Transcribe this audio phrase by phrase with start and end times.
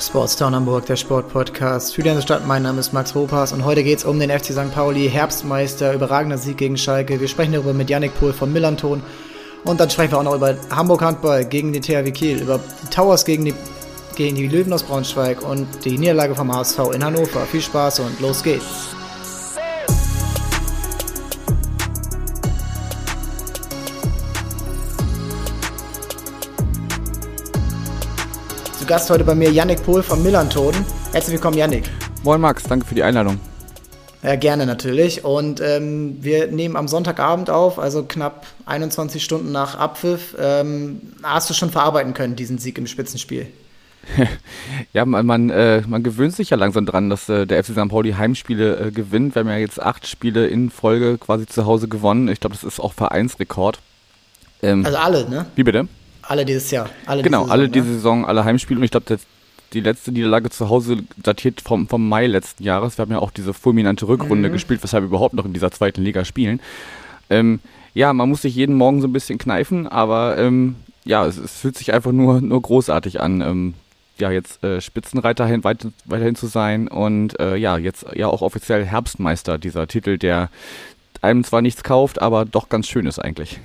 [0.00, 2.46] Sportstown Hamburg, der Sportpodcast für die Stadt.
[2.46, 4.72] Mein Name ist Max Ropas und heute geht es um den FC St.
[4.72, 7.20] Pauli, Herbstmeister, überragender Sieg gegen Schalke.
[7.20, 9.02] Wir sprechen darüber mit Yannick Pohl von Millanton
[9.64, 12.60] und dann sprechen wir auch noch über Hamburg Handball gegen die THW Kiel, über
[12.90, 13.54] Towers gegen die,
[14.16, 17.40] gegen die Löwen aus Braunschweig und die Niederlage vom HSV in Hannover.
[17.46, 18.94] Viel Spaß und los geht's!
[28.84, 30.74] Zu Gast heute bei mir Yannick Pohl von Millanton.
[31.10, 31.88] Herzlich willkommen, Yannick.
[32.22, 33.40] Moin Max, danke für die Einladung.
[34.22, 35.24] Ja, gerne natürlich.
[35.24, 40.36] Und ähm, wir nehmen am Sonntagabend auf, also knapp 21 Stunden nach Abpfiff.
[40.38, 43.46] Ähm, hast du schon verarbeiten können, diesen Sieg im Spitzenspiel?
[44.92, 47.88] ja, man, man, äh, man, gewöhnt sich ja langsam dran, dass äh, der FC St.
[47.88, 49.34] Pauli Heimspiele äh, gewinnt.
[49.34, 52.28] Wir haben ja jetzt acht Spiele in Folge quasi zu Hause gewonnen.
[52.28, 53.78] Ich glaube, das ist auch Vereinsrekord.
[54.60, 55.46] Ähm, also alle, ne?
[55.54, 55.88] Wie bitte?
[56.26, 56.88] Alle dieses Jahr.
[57.06, 58.78] Alle genau, diese Saison, alle diese Saison, alle Heimspiele.
[58.78, 59.18] Und ich glaube,
[59.72, 62.96] die letzte Niederlage zu Hause datiert vom, vom Mai letzten Jahres.
[62.96, 64.52] Wir haben ja auch diese fulminante Rückrunde mhm.
[64.52, 66.60] gespielt, weshalb wir überhaupt noch in dieser zweiten Liga spielen.
[67.30, 67.60] Ähm,
[67.92, 71.58] ja, man muss sich jeden Morgen so ein bisschen kneifen, aber ähm, ja, es, es,
[71.58, 73.40] fühlt sich einfach nur, nur großartig an.
[73.40, 73.74] Ähm,
[74.18, 78.42] ja, jetzt äh, Spitzenreiter hin, weit, weiterhin zu sein und äh, ja, jetzt ja auch
[78.42, 80.50] offiziell Herbstmeister, dieser Titel, der
[81.20, 83.58] einem zwar nichts kauft, aber doch ganz schön ist eigentlich.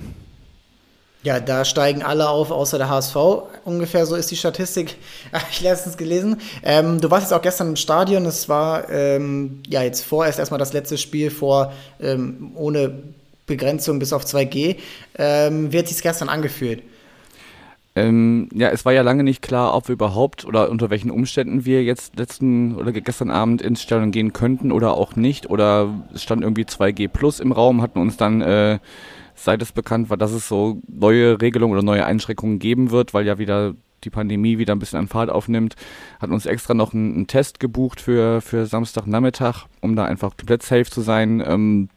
[1.22, 3.16] Ja, da steigen alle auf, außer der HSV.
[3.64, 4.96] Ungefähr so ist die Statistik.
[5.32, 6.40] Habe ich letztens gelesen.
[6.62, 8.24] Ähm, du warst jetzt auch gestern im Stadion.
[8.24, 13.02] Es war ähm, ja jetzt vorerst erstmal das letzte Spiel vor ähm, ohne
[13.46, 14.76] Begrenzung bis auf 2G.
[15.18, 16.82] Ähm, wie hat sich gestern angefühlt?
[17.96, 21.66] Ähm, ja, es war ja lange nicht klar, ob wir überhaupt oder unter welchen Umständen
[21.66, 25.50] wir jetzt letzten oder gestern Abend ins Stadion gehen könnten oder auch nicht.
[25.50, 28.78] Oder es stand irgendwie 2G plus im Raum, hatten uns dann äh,
[29.44, 33.26] seit es bekannt war, dass es so neue Regelungen oder neue Einschränkungen geben wird, weil
[33.26, 33.74] ja wieder
[34.04, 35.76] die Pandemie wieder ein bisschen an Fahrt aufnimmt,
[36.20, 40.62] hat uns extra noch einen, einen Test gebucht für, für Samstagnachmittag, um da einfach komplett
[40.62, 41.42] safe zu sein.
[41.46, 41.88] Ähm,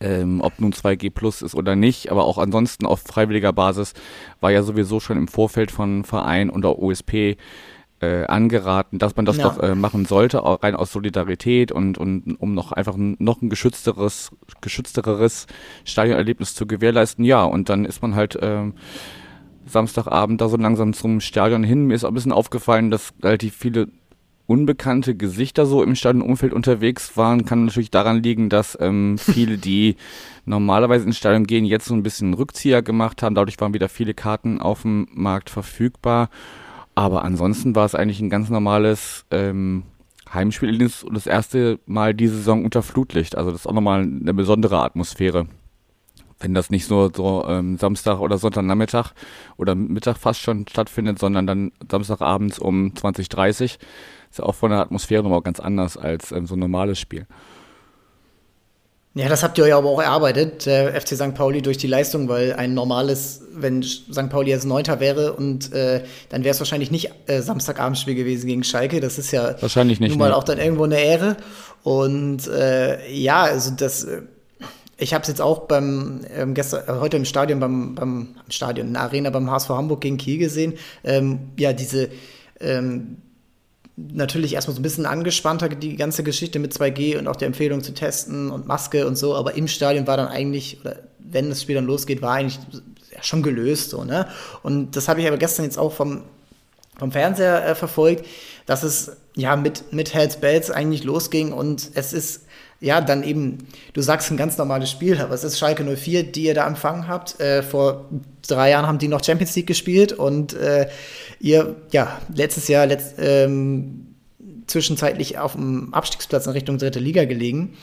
[0.00, 3.94] ähm, ob nun 2G Plus ist oder nicht, aber auch ansonsten auf freiwilliger Basis
[4.40, 7.36] war ja sowieso schon im Vorfeld von Verein und der OSP
[8.02, 9.44] äh, angeraten, dass man das ja.
[9.44, 13.48] doch äh, machen sollte, rein aus Solidarität und, und um noch einfach ein, noch ein
[13.48, 14.30] geschützteres,
[14.60, 15.46] geschützteres
[15.84, 17.24] Stadionerlebnis zu gewährleisten.
[17.24, 18.72] Ja, und dann ist man halt äh,
[19.66, 21.86] Samstagabend da so langsam zum Stadion hin.
[21.86, 23.88] Mir ist auch ein bisschen aufgefallen, dass relativ viele
[24.46, 29.96] unbekannte Gesichter so im Stadionumfeld unterwegs waren, kann natürlich daran liegen, dass ähm, viele, die
[30.44, 33.34] normalerweise ins Stadion gehen, jetzt so ein bisschen Rückzieher gemacht haben.
[33.34, 36.28] Dadurch waren wieder viele Karten auf dem Markt verfügbar.
[36.94, 39.84] Aber ansonsten war es eigentlich ein ganz normales ähm,
[40.32, 43.36] Heimspiel und das erste Mal diese Saison unter Flutlicht.
[43.36, 45.46] Also das ist auch nochmal eine besondere Atmosphäre.
[46.38, 49.12] Wenn das nicht nur so ähm, Samstag oder Sonntagnachmittag
[49.56, 53.78] oder Mittag fast schon stattfindet, sondern dann Samstagabends um 20.30
[54.32, 57.26] ist ja auch von der Atmosphäre nochmal ganz anders als ähm, so ein normales Spiel.
[59.14, 61.34] Ja, das habt ihr euch aber auch erarbeitet, der FC St.
[61.34, 64.30] Pauli, durch die Leistung, weil ein normales, wenn St.
[64.30, 68.64] Pauli jetzt Neunter wäre und äh, dann wäre es wahrscheinlich nicht äh, Samstagabendspiel gewesen gegen
[68.64, 69.00] Schalke.
[69.00, 70.34] Das ist ja wahrscheinlich nicht, nun mal nee.
[70.34, 71.36] auch dann irgendwo eine Ehre.
[71.82, 74.22] Und äh, ja, also das, äh,
[74.96, 78.86] ich habe es jetzt auch beim ähm, gestern, äh, heute im Stadion, beim, beim Stadion,
[78.86, 80.74] in der Arena beim HSV Hamburg gegen Kiel gesehen.
[81.04, 82.08] Ähm, ja, diese
[82.60, 83.18] ähm,
[83.96, 87.82] natürlich erstmal so ein bisschen angespannter, die ganze Geschichte mit 2G und auch der Empfehlung
[87.82, 91.62] zu testen und Maske und so, aber im Stadion war dann eigentlich, oder wenn das
[91.62, 92.58] Spiel dann losgeht, war eigentlich
[93.12, 94.26] ja, schon gelöst, so, ne?
[94.62, 96.22] Und das habe ich aber gestern jetzt auch vom,
[96.98, 98.24] vom Fernseher äh, verfolgt,
[98.64, 102.46] dass es ja mit, mit Hells Bells eigentlich losging und es ist
[102.82, 103.58] ja, dann eben,
[103.92, 107.06] du sagst ein ganz normales Spiel, aber es ist Schalke 04, die ihr da empfangen
[107.06, 107.40] habt.
[107.40, 108.08] Äh, vor
[108.46, 110.88] drei Jahren haben die noch Champions League gespielt und äh,
[111.38, 114.08] ihr, ja, letztes Jahr letzt, ähm,
[114.66, 117.74] zwischenzeitlich auf dem Abstiegsplatz in Richtung dritte Liga gelegen.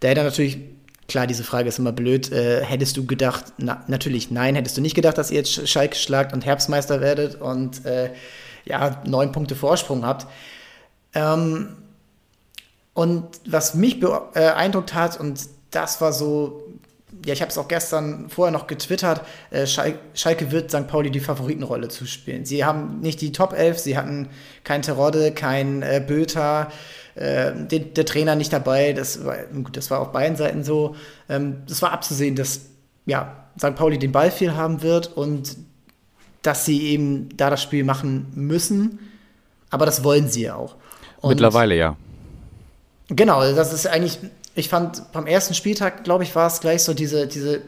[0.00, 0.58] Da hätte natürlich,
[1.06, 4.80] klar, diese Frage ist immer blöd, äh, hättest du gedacht, na, natürlich nein, hättest du
[4.80, 8.10] nicht gedacht, dass ihr jetzt Schalke schlagt und Herbstmeister werdet und äh,
[8.64, 10.26] ja, neun Punkte Vorsprung habt.
[11.14, 11.68] Ähm,
[12.94, 16.62] und was mich beeindruckt hat, und das war so,
[17.26, 20.86] ja, ich habe es auch gestern vorher noch getwittert, äh, Schalke wird St.
[20.86, 22.44] Pauli die Favoritenrolle zuspielen.
[22.44, 24.28] Sie haben nicht die Top 11, sie hatten
[24.62, 26.70] kein Terodde, kein äh, Böter,
[27.16, 30.94] äh, den, der Trainer nicht dabei, das war, gut, das war auf beiden Seiten so.
[31.28, 32.66] Ähm, das war abzusehen, dass
[33.06, 33.74] ja, St.
[33.74, 35.56] Pauli den Ball viel haben wird und
[36.42, 38.98] dass sie eben da das Spiel machen müssen,
[39.70, 40.76] aber das wollen sie ja auch.
[41.20, 41.96] Und Mittlerweile ja.
[43.08, 44.18] Genau, das ist eigentlich,
[44.54, 47.62] ich fand beim ersten Spieltag, glaube ich, war es gleich so diese, diese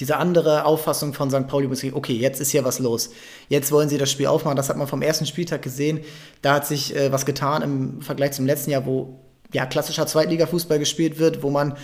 [0.00, 1.46] diese andere Auffassung von St.
[1.46, 3.10] Pauli, okay, jetzt ist hier was los.
[3.48, 4.56] Jetzt wollen sie das Spiel aufmachen.
[4.56, 6.00] Das hat man vom ersten Spieltag gesehen.
[6.40, 9.20] Da hat sich äh, was getan im Vergleich zum letzten Jahr, wo
[9.52, 11.76] ja klassischer Zweitliga-Fußball gespielt wird, wo man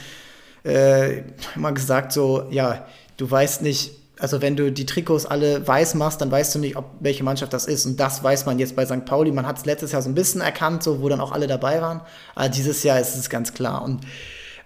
[0.64, 1.22] äh,
[1.54, 2.86] immer gesagt so, ja,
[3.18, 6.76] du weißt nicht, also wenn du die Trikots alle weiß machst, dann weißt du nicht,
[6.76, 7.86] ob welche Mannschaft das ist.
[7.86, 9.04] Und das weiß man jetzt bei St.
[9.04, 9.30] Pauli.
[9.30, 11.80] Man hat es letztes Jahr so ein bisschen erkannt, so wo dann auch alle dabei
[11.80, 12.00] waren.
[12.34, 13.82] Aber dieses Jahr ist es ganz klar.
[13.82, 14.00] Und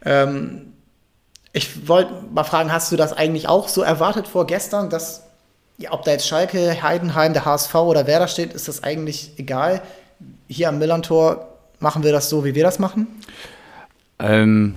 [0.04, 0.72] ähm,
[1.52, 5.24] ich wollte mal fragen, hast du das eigentlich auch so erwartet vor gestern, dass
[5.78, 9.32] ja, ob da jetzt Schalke, Heidenheim, der HSV oder wer da steht, ist das eigentlich
[9.36, 9.82] egal.
[10.48, 11.48] Hier am Millantor
[11.80, 13.06] machen wir das so, wie wir das machen?
[14.18, 14.76] Ähm,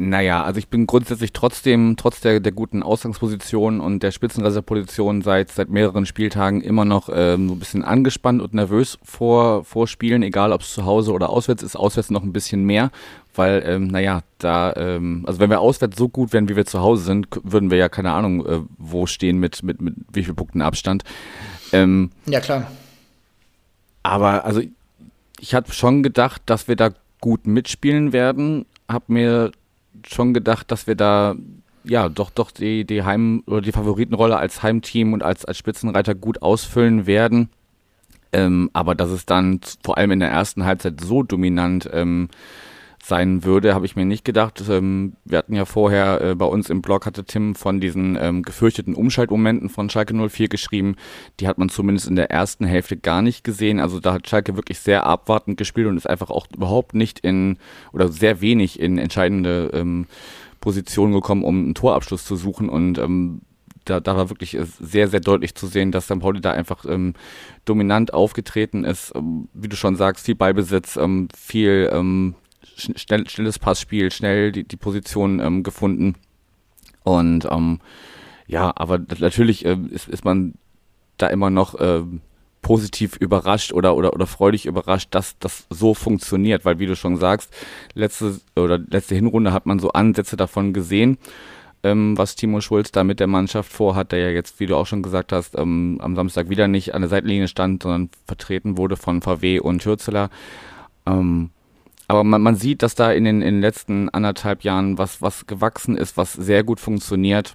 [0.00, 5.50] naja, also ich bin grundsätzlich trotzdem, trotz der, der guten Ausgangsposition und der Spitzenreserveposition seit,
[5.50, 10.22] seit mehreren Spieltagen immer noch ähm, so ein bisschen angespannt und nervös vor, vor Spielen,
[10.22, 11.74] egal ob es zu Hause oder auswärts ist.
[11.74, 12.92] Auswärts noch ein bisschen mehr,
[13.34, 16.78] weil, ähm, naja, da, ähm, also wenn wir auswärts so gut wären, wie wir zu
[16.78, 20.34] Hause sind, würden wir ja keine Ahnung, äh, wo stehen mit, mit, mit wie viel
[20.34, 21.02] Punkten Abstand.
[21.72, 22.70] Ähm, ja, klar.
[24.04, 24.62] Aber also
[25.40, 26.90] ich hatte schon gedacht, dass wir da
[27.20, 29.50] gut mitspielen werden, hab mir
[30.06, 31.34] schon gedacht, dass wir da
[31.84, 36.14] ja doch doch die, die Heim- oder die Favoritenrolle als Heimteam und als, als Spitzenreiter
[36.14, 37.48] gut ausfüllen werden.
[38.32, 42.28] Ähm, aber dass es dann vor allem in der ersten Halbzeit so dominant ähm,
[43.08, 44.62] sein würde, habe ich mir nicht gedacht.
[44.68, 48.42] Ähm, wir hatten ja vorher äh, bei uns im Blog hatte Tim von diesen ähm,
[48.42, 50.96] gefürchteten Umschaltmomenten von Schalke 04 geschrieben.
[51.40, 53.80] Die hat man zumindest in der ersten Hälfte gar nicht gesehen.
[53.80, 57.56] Also da hat Schalke wirklich sehr abwartend gespielt und ist einfach auch überhaupt nicht in
[57.92, 60.06] oder sehr wenig in entscheidende ähm,
[60.60, 63.40] Positionen gekommen, um einen Torabschluss zu suchen und ähm,
[63.84, 66.20] da, da war wirklich sehr, sehr deutlich zu sehen, dass St.
[66.20, 67.14] Pauli da einfach ähm,
[67.64, 69.12] dominant aufgetreten ist.
[69.14, 72.34] Ähm, wie du schon sagst, viel Ballbesitz, ähm, viel ähm,
[72.78, 76.14] schnell, schnelles Passspiel, schnell die, die Position ähm, gefunden.
[77.04, 77.80] Und ähm,
[78.46, 80.54] ja, aber natürlich äh, ist, ist man
[81.16, 82.02] da immer noch äh,
[82.62, 87.16] positiv überrascht oder, oder, oder freudig überrascht, dass das so funktioniert, weil wie du schon
[87.16, 87.52] sagst,
[87.94, 91.18] letzte oder letzte Hinrunde hat man so Ansätze davon gesehen,
[91.82, 94.86] ähm, was Timo Schulz da mit der Mannschaft vorhat, der ja jetzt, wie du auch
[94.86, 98.96] schon gesagt hast, ähm, am Samstag wieder nicht an der Seitenlinie stand, sondern vertreten wurde
[98.96, 100.30] von VW und Hürzeler.
[101.06, 101.50] Ähm,
[102.08, 105.46] aber man, man sieht, dass da in den, in den letzten anderthalb Jahren was, was
[105.46, 107.54] gewachsen ist, was sehr gut funktioniert.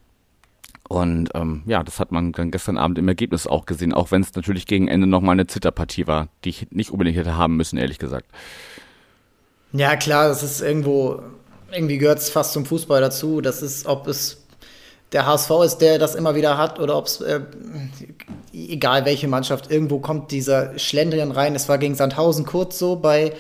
[0.88, 4.22] Und ähm, ja, das hat man dann gestern Abend im Ergebnis auch gesehen, auch wenn
[4.22, 7.78] es natürlich gegen Ende nochmal eine Zitterpartie war, die ich nicht unbedingt hätte haben müssen,
[7.78, 8.28] ehrlich gesagt.
[9.72, 11.24] Ja, klar, das ist irgendwo,
[11.72, 13.42] irgendwie gehört es fast zum Fußball dazu.
[13.42, 14.46] Das ist, ob es
[15.14, 17.42] der HSV ist, der das immer wieder hat, oder ob es, äh,
[18.52, 21.56] egal welche Mannschaft, irgendwo kommt dieser Schlendrian rein.
[21.56, 23.34] Es war gegen Sandhausen kurz so bei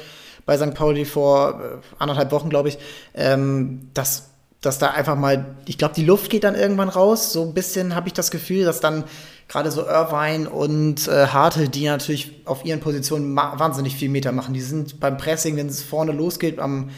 [0.45, 0.73] bei St.
[0.73, 2.77] Pauli vor äh, anderthalb Wochen, glaube ich,
[3.13, 4.29] ähm, dass,
[4.61, 7.33] dass da einfach mal, ich glaube, die Luft geht dann irgendwann raus.
[7.33, 9.03] So ein bisschen habe ich das Gefühl, dass dann
[9.47, 14.53] gerade so Irvine und äh, Hartel, die natürlich auf ihren Positionen wahnsinnig viel Meter machen.
[14.53, 16.89] Die sind beim Pressing, wenn es vorne losgeht, am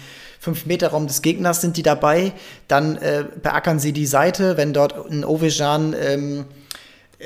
[0.44, 2.34] 5-Meter-Raum des Gegners sind die dabei.
[2.68, 6.46] Dann äh, beackern sie die Seite, wenn dort ein Ovejan ähm,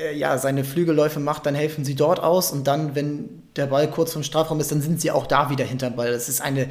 [0.00, 3.90] äh, ja, seine Flügelläufe macht, dann helfen sie dort aus und dann, wenn der Ball
[3.90, 6.12] kurz vom Strafraum ist, dann sind sie auch da wieder hinterm Ball.
[6.12, 6.68] Das ist eine,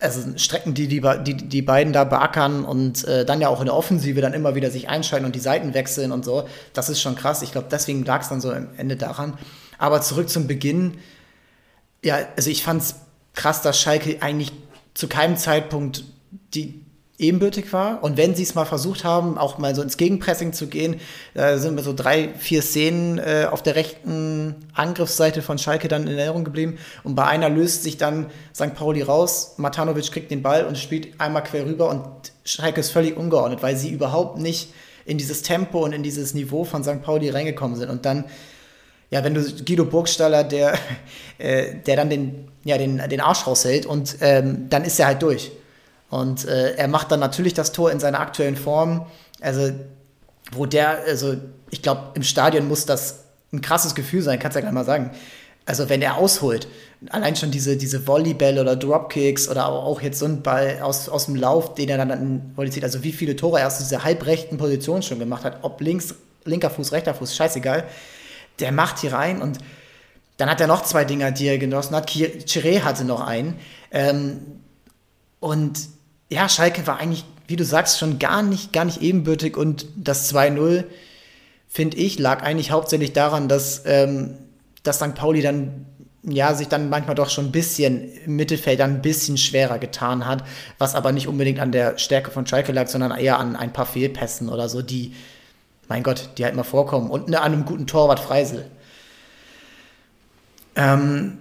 [0.00, 3.66] also Strecken, die die, die, die beiden da beackern und äh, dann ja auch in
[3.66, 6.48] der Offensive dann immer wieder sich einschalten und die Seiten wechseln und so.
[6.72, 7.42] Das ist schon krass.
[7.42, 9.38] Ich glaube, deswegen lag es dann so am Ende daran.
[9.78, 10.98] Aber zurück zum Beginn.
[12.02, 12.96] Ja, also ich fand es
[13.34, 14.52] krass, dass Schalke eigentlich
[14.94, 16.04] zu keinem Zeitpunkt
[16.54, 16.80] die,
[17.20, 18.02] ebenbürtig war.
[18.02, 21.00] Und wenn sie es mal versucht haben, auch mal so ins Gegenpressing zu gehen,
[21.34, 26.06] da sind mir so drei, vier Szenen äh, auf der rechten Angriffsseite von Schalke dann
[26.06, 26.78] in Erinnerung geblieben.
[27.04, 28.74] Und bei einer löst sich dann St.
[28.74, 32.02] Pauli raus, Matanovic kriegt den Ball und spielt einmal quer rüber und
[32.44, 34.72] Schalke ist völlig ungeordnet, weil sie überhaupt nicht
[35.04, 37.02] in dieses Tempo und in dieses Niveau von St.
[37.02, 37.90] Pauli reingekommen sind.
[37.90, 38.24] Und dann
[39.10, 40.78] ja, wenn du Guido Burgstaller, der,
[41.38, 45.22] äh, der dann den, ja, den, den Arsch raushält und ähm, dann ist er halt
[45.22, 45.50] durch.
[46.10, 49.06] Und äh, er macht dann natürlich das Tor in seiner aktuellen Form.
[49.40, 49.70] Also,
[50.52, 51.36] wo der, also
[51.70, 54.84] ich glaube, im Stadion muss das ein krasses Gefühl sein, kannst du ja gleich mal
[54.84, 55.12] sagen.
[55.66, 56.66] Also, wenn er ausholt,
[57.10, 61.26] allein schon diese, diese Volleybälle oder Dropkicks oder auch jetzt so ein Ball aus, aus
[61.26, 64.04] dem Lauf, den er dann in Volley zieht, also wie viele Tore er aus dieser
[64.04, 66.14] halbrechten Position schon gemacht hat, ob links,
[66.44, 67.84] linker Fuß, rechter Fuß, scheißegal.
[68.58, 69.58] Der macht hier rein und
[70.36, 72.10] dann hat er noch zwei Dinger, die er genossen hat.
[72.10, 73.58] Chiré hatte noch einen.
[73.90, 74.40] Ähm,
[75.38, 75.78] und
[76.30, 80.32] ja, Schalke war eigentlich, wie du sagst, schon gar nicht, gar nicht ebenbürtig und das
[80.32, 80.84] 2-0,
[81.68, 84.38] finde ich, lag eigentlich hauptsächlich daran, dass, ähm,
[84.82, 85.14] dass St.
[85.14, 85.86] Pauli dann
[86.22, 90.26] ja, sich dann manchmal doch schon ein bisschen im Mittelfeld dann ein bisschen schwerer getan
[90.26, 90.44] hat,
[90.78, 93.86] was aber nicht unbedingt an der Stärke von Schalke lag, sondern eher an ein paar
[93.86, 95.14] Fehlpässen oder so, die
[95.88, 97.10] mein Gott, die halt mal vorkommen.
[97.10, 98.66] Und an einem guten Torwart Freisel.
[100.76, 101.38] Ähm,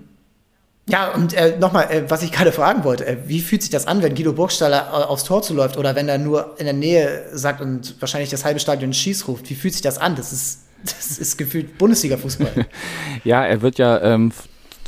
[0.90, 3.86] ja, und äh, nochmal, äh, was ich gerade fragen wollte, äh, wie fühlt sich das
[3.88, 7.26] an, wenn Guido Burgstaller äh, aufs Tor zuläuft oder wenn er nur in der Nähe
[7.32, 9.50] sagt und wahrscheinlich das halbe Stadion Schieß ruft?
[9.50, 10.16] Wie fühlt sich das an?
[10.16, 12.66] Das ist, das ist gefühlt Bundesliga-Fußball.
[13.24, 14.32] ja, er wird ja ähm,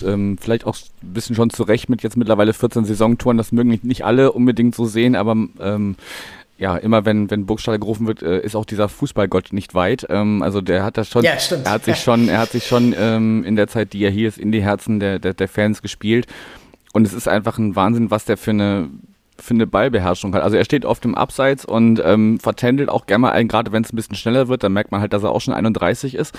[0.03, 4.03] ähm, vielleicht auch ein bisschen schon zurecht mit jetzt mittlerweile 14 Saisontouren, das mögen nicht
[4.03, 5.96] alle unbedingt so sehen, aber ähm,
[6.62, 10.06] ja, immer wenn, wenn Burgstaller gerufen wird, äh, ist auch dieser Fußballgott nicht weit.
[10.12, 12.94] Ähm, also der hat das schon, ja, er hat sich schon, er hat sich schon
[12.96, 15.82] ähm, in der Zeit, die er hier ist, in die Herzen der, der, der Fans
[15.82, 16.27] gespielt.
[16.94, 18.89] Und es ist einfach ein Wahnsinn, was der für eine
[19.39, 20.44] für eine Ballbeherrschung hat.
[20.44, 23.84] Also er steht oft im Abseits und ähm, vertändelt auch gerne mal ein, gerade wenn
[23.84, 26.38] es ein bisschen schneller wird, dann merkt man halt, dass er auch schon 31 ist.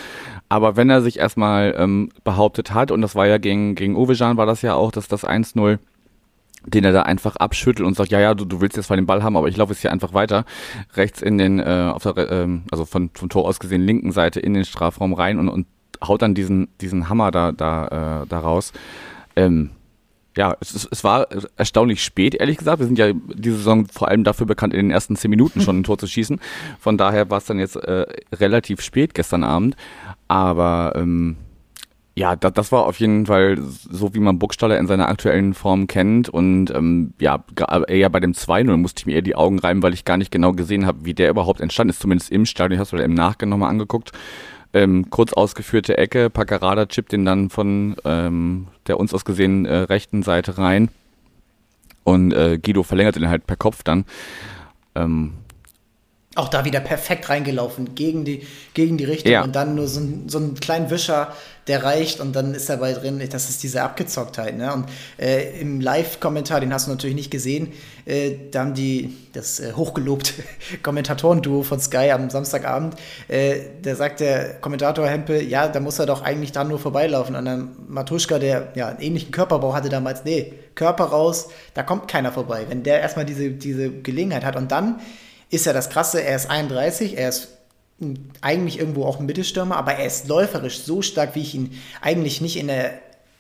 [0.49, 4.37] Aber wenn er sich erstmal ähm, behauptet hat, und das war ja gegen, gegen Ovejan
[4.37, 5.81] war das ja auch, dass das 1-0
[6.67, 9.07] den er da einfach abschüttelt und sagt, ja, ja, du, du willst jetzt zwar den
[9.07, 10.45] Ball haben, aber ich laufe jetzt hier einfach weiter,
[10.95, 14.41] rechts in den, äh, auf der, äh, also von, vom Tor aus gesehen, linken Seite
[14.41, 15.67] in den Strafraum rein und, und
[16.07, 18.73] haut dann diesen, diesen Hammer da, da, äh, da raus.
[19.37, 19.71] Ähm,
[20.37, 21.27] ja, es, es, es war
[21.57, 22.79] erstaunlich spät, ehrlich gesagt.
[22.79, 25.81] Wir sind ja diese Saison vor allem dafür bekannt, in den ersten zehn Minuten schon
[25.81, 26.41] ein Tor zu schießen.
[26.81, 29.77] Von daher war es dann jetzt äh, relativ spät gestern Abend.
[30.29, 31.37] Aber ähm,
[32.15, 35.87] ja, das, das war auf jeden Fall so, wie man Burgstaller in seiner aktuellen Form
[35.87, 36.29] kennt.
[36.29, 37.43] Und ähm, ja,
[37.89, 40.31] eher bei dem 2-0 musste ich mir eher die Augen reiben, weil ich gar nicht
[40.31, 42.01] genau gesehen habe, wie der überhaupt entstanden ist.
[42.01, 44.13] Zumindest im Stadion, ich habe es oder im Nachgang nochmal angeguckt.
[44.75, 49.77] Ähm, kurz ausgeführte Ecke, Paccarada chippt den dann von ähm, der uns aus gesehen äh,
[49.77, 50.89] rechten Seite rein.
[52.05, 54.05] Und äh, Guido verlängert ihn halt per Kopf dann.
[54.95, 55.35] Ähm,
[56.35, 59.43] auch da wieder perfekt reingelaufen, gegen die, gegen die Richtung ja.
[59.43, 61.35] und dann nur so, ein, so einen kleinen Wischer,
[61.67, 64.57] der reicht und dann ist dabei drin, das ist diese Abgezocktheit.
[64.57, 64.73] Ne?
[64.73, 64.87] Und
[65.19, 67.73] äh, im Live-Kommentar, den hast du natürlich nicht gesehen,
[68.05, 70.33] äh, da haben die, das äh, hochgelobte
[70.83, 72.97] Kommentatoren-Duo von Sky am Samstagabend,
[73.29, 77.37] äh, da sagt der Kommentator Hempel, ja, da muss er doch eigentlich dran nur vorbeilaufen.
[77.37, 82.09] Und dann Matuschka, der ja einen ähnlichen Körperbau hatte damals, nee, Körper raus, da kommt
[82.09, 82.65] keiner vorbei.
[82.69, 85.01] Wenn der erstmal diese, diese Gelegenheit hat und dann
[85.53, 87.49] ist ja das Krasse, er ist 31, er ist
[88.41, 92.41] eigentlich irgendwo auch ein Mittelstürmer, aber er ist läuferisch so stark, wie ich ihn eigentlich
[92.41, 92.95] nicht in der,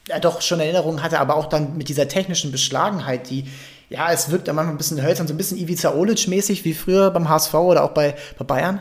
[0.08, 3.46] ja, doch schon Erinnerung hatte, aber auch dann mit dieser technischen Beschlagenheit, die,
[3.88, 7.28] ja, es wirkt manchmal ein bisschen hölzern, so ein bisschen Ivica Olic-mäßig, wie früher beim
[7.30, 8.80] HSV oder auch bei, bei Bayern.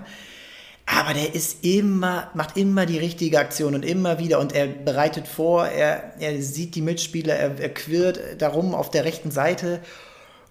[0.85, 5.25] Aber der ist immer, macht immer die richtige Aktion und immer wieder und er bereitet
[5.25, 9.79] vor, er, er sieht die Mitspieler, er, er quirlt darum auf der rechten Seite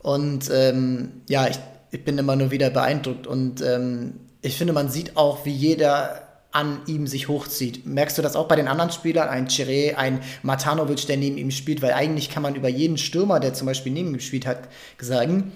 [0.03, 1.59] und ähm, ja, ich,
[1.91, 6.29] ich bin immer nur wieder beeindruckt und ähm, ich finde, man sieht auch, wie jeder
[6.53, 7.87] an ihm sich hochzieht.
[7.87, 9.29] Merkst du das auch bei den anderen Spielern?
[9.29, 13.39] Ein Chiré, ein Matanovic, der neben ihm spielt, weil eigentlich kann man über jeden Stürmer,
[13.39, 14.69] der zum Beispiel neben ihm gespielt hat,
[15.01, 15.53] sagen,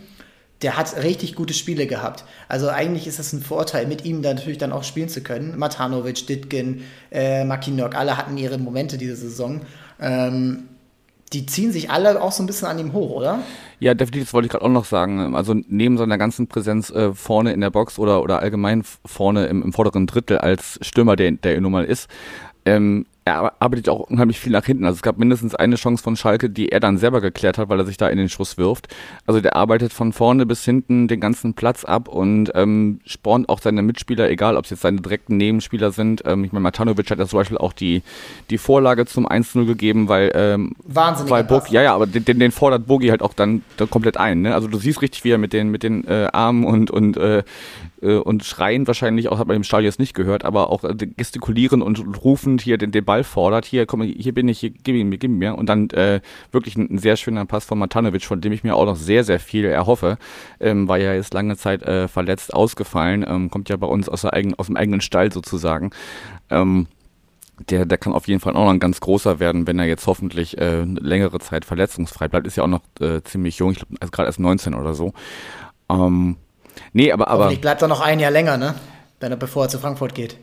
[0.63, 2.25] der hat richtig gute Spiele gehabt.
[2.49, 5.59] Also eigentlich ist das ein Vorteil, mit ihm dann natürlich dann auch spielen zu können.
[5.59, 9.63] Matanovic, Ditkin, äh, Makinok, alle hatten ihre Momente diese Saison.
[10.01, 10.69] Ähm,
[11.33, 13.41] die ziehen sich alle auch so ein bisschen an ihm hoch, oder?
[13.81, 15.35] Ja, definitiv, das wollte ich gerade auch noch sagen.
[15.35, 19.63] Also neben seiner ganzen Präsenz äh, vorne in der Box oder, oder allgemein vorne im,
[19.63, 22.09] im vorderen Drittel als Stürmer, der, der er nun mal ist,
[22.65, 24.85] ähm, er arbeitet auch unheimlich viel nach hinten.
[24.85, 27.79] Also es gab mindestens eine Chance von Schalke, die er dann selber geklärt hat, weil
[27.79, 28.89] er sich da in den Schuss wirft.
[29.27, 33.61] Also der arbeitet von vorne bis hinten den ganzen Platz ab und ähm, spornt auch
[33.63, 36.23] seine Mitspieler, egal ob es jetzt seine direkten Nebenspieler sind.
[36.27, 38.03] Ähm, ich meine, Matanovic hat ja zum Beispiel auch die,
[38.51, 41.31] die Vorlage zum 1-0 gegeben, weil, ähm, Wahnsinnig.
[41.31, 44.43] weil Burg, ja, ja, aber den, den fordert Bogi halt auch dann, dann komplett ein.
[44.43, 44.55] Ne?
[44.55, 47.43] Also du siehst richtig, wie er mit den, mit den äh, Armen und, und äh,
[48.05, 50.95] äh, und schreien wahrscheinlich, auch hat man im Stadion jetzt nicht gehört, aber auch äh,
[50.95, 54.95] gestikulieren und rufend hier den, den Ball fordert, hier komm, hier bin ich, hier, gib
[54.95, 55.57] ihn mir, gib ihn mir.
[55.57, 56.21] Und dann äh,
[56.53, 59.25] wirklich ein, ein, sehr schöner Pass von Matanovic, von dem ich mir auch noch sehr,
[59.25, 60.19] sehr viel erhoffe,
[60.61, 64.23] ähm, war ja jetzt lange Zeit äh, verletzt ausgefallen, ähm, kommt ja bei uns aus,
[64.23, 65.91] der eigenen, aus dem eigenen Stall sozusagen.
[66.51, 66.87] Ähm,
[67.71, 70.07] der, der kann auf jeden Fall auch noch ein ganz großer werden, wenn er jetzt
[70.09, 72.49] hoffentlich äh, längere Zeit verletzungsfrei bleibt.
[72.49, 75.13] Ist ja auch noch äh, ziemlich jung, ich glaube, also gerade erst 19 oder so.
[75.89, 76.37] Ähm,
[76.93, 77.29] Nee, aber.
[77.29, 78.75] aber Hoffentlich bleibt er noch ein Jahr länger, ne?
[79.21, 80.37] Wenn er, bevor er zu Frankfurt geht.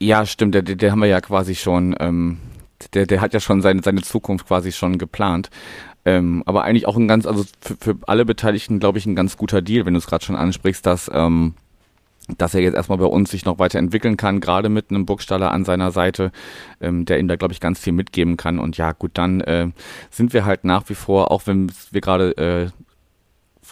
[0.00, 2.38] Ja, stimmt, der, der haben wir ja quasi schon, ähm,
[2.92, 5.50] der, der hat ja schon seine, seine Zukunft quasi schon geplant.
[6.04, 9.36] Ähm, aber eigentlich auch ein ganz, also für, für alle Beteiligten, glaube ich, ein ganz
[9.36, 11.54] guter Deal, wenn du es gerade schon ansprichst, dass, ähm,
[12.36, 15.64] dass er jetzt erstmal bei uns sich noch weiterentwickeln kann, gerade mit einem Burgstaller an
[15.64, 16.30] seiner Seite,
[16.80, 18.58] ähm, der ihm da, glaube ich, ganz viel mitgeben kann.
[18.58, 19.68] Und ja, gut, dann äh,
[20.10, 22.83] sind wir halt nach wie vor, auch wenn wir gerade äh,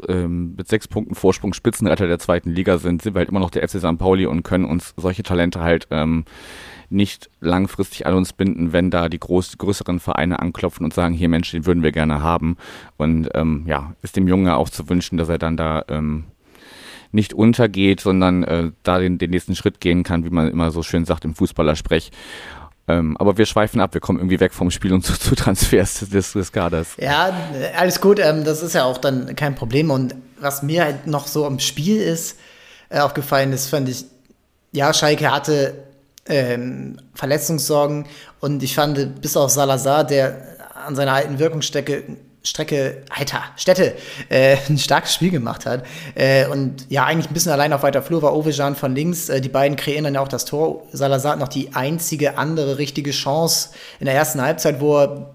[0.09, 3.51] ähm, mit sechs Punkten Vorsprung Spitzenretter der zweiten Liga sind, sind wir halt immer noch
[3.51, 3.99] der FC St.
[3.99, 6.25] Pauli und können uns solche Talente halt ähm,
[6.91, 11.29] nicht langfristig an uns binden, wenn da die groß, größeren Vereine anklopfen und sagen, hier
[11.29, 12.57] Mensch, den würden wir gerne haben.
[12.97, 16.25] Und ähm, ja, ist dem Jungen auch zu wünschen, dass er dann da ähm,
[17.13, 20.83] nicht untergeht, sondern äh, da den, den nächsten Schritt gehen kann, wie man immer so
[20.83, 22.11] schön sagt im Fußballersprech.
[22.89, 26.01] Ähm, aber wir schweifen ab, wir kommen irgendwie weg vom Spiel und zu, zu Transfers
[26.11, 26.89] des, des Kaders.
[26.99, 27.33] Ja,
[27.77, 29.91] alles gut, ähm, das ist ja auch dann kein Problem.
[29.91, 32.39] Und was mir halt noch so im Spiel ist,
[32.89, 34.05] äh, aufgefallen ist, fand ich,
[34.73, 35.75] ja, Schalke hatte
[36.27, 38.07] ähm, Verletzungssorgen
[38.41, 40.37] und ich fand, bis auf Salazar, der
[40.87, 43.95] an seiner alten Wirkungsstrecke Strecke, Alter, Städte,
[44.29, 45.85] äh, ein starkes Spiel gemacht hat.
[46.15, 49.29] Äh, und ja, eigentlich ein bisschen allein auf weiter Flur war Ovejan von links.
[49.29, 50.83] Äh, die beiden kreieren dann ja auch das Tor.
[50.93, 53.71] Salazar hat noch die einzige andere richtige Chance
[54.01, 55.35] in der ersten Halbzeit, wo er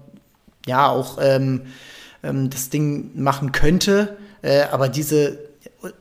[0.66, 1.62] ja auch ähm,
[2.22, 4.16] ähm, das Ding machen könnte.
[4.42, 5.38] Äh, aber diese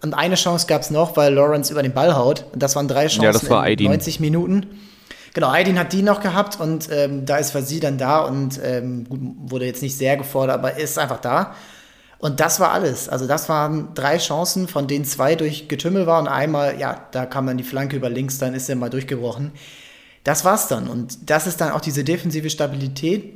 [0.02, 2.46] und eine Chance gab es noch, weil Lawrence über den Ball haut.
[2.52, 3.88] Und das waren drei Chancen ja, das war in Aydin.
[3.92, 4.66] 90 Minuten.
[5.38, 9.06] Genau, Aydin hat die noch gehabt und ähm, da ist Vasi dann da und ähm,
[9.48, 11.54] wurde jetzt nicht sehr gefordert, aber ist einfach da.
[12.18, 13.08] Und das war alles.
[13.08, 17.28] Also das waren drei Chancen, von denen zwei durch Getümmel war und einmal, ja, da
[17.28, 19.52] kam dann die Flanke über links, dann ist er mal durchgebrochen.
[20.24, 20.88] Das war's dann.
[20.88, 23.32] Und das ist dann auch diese defensive Stabilität,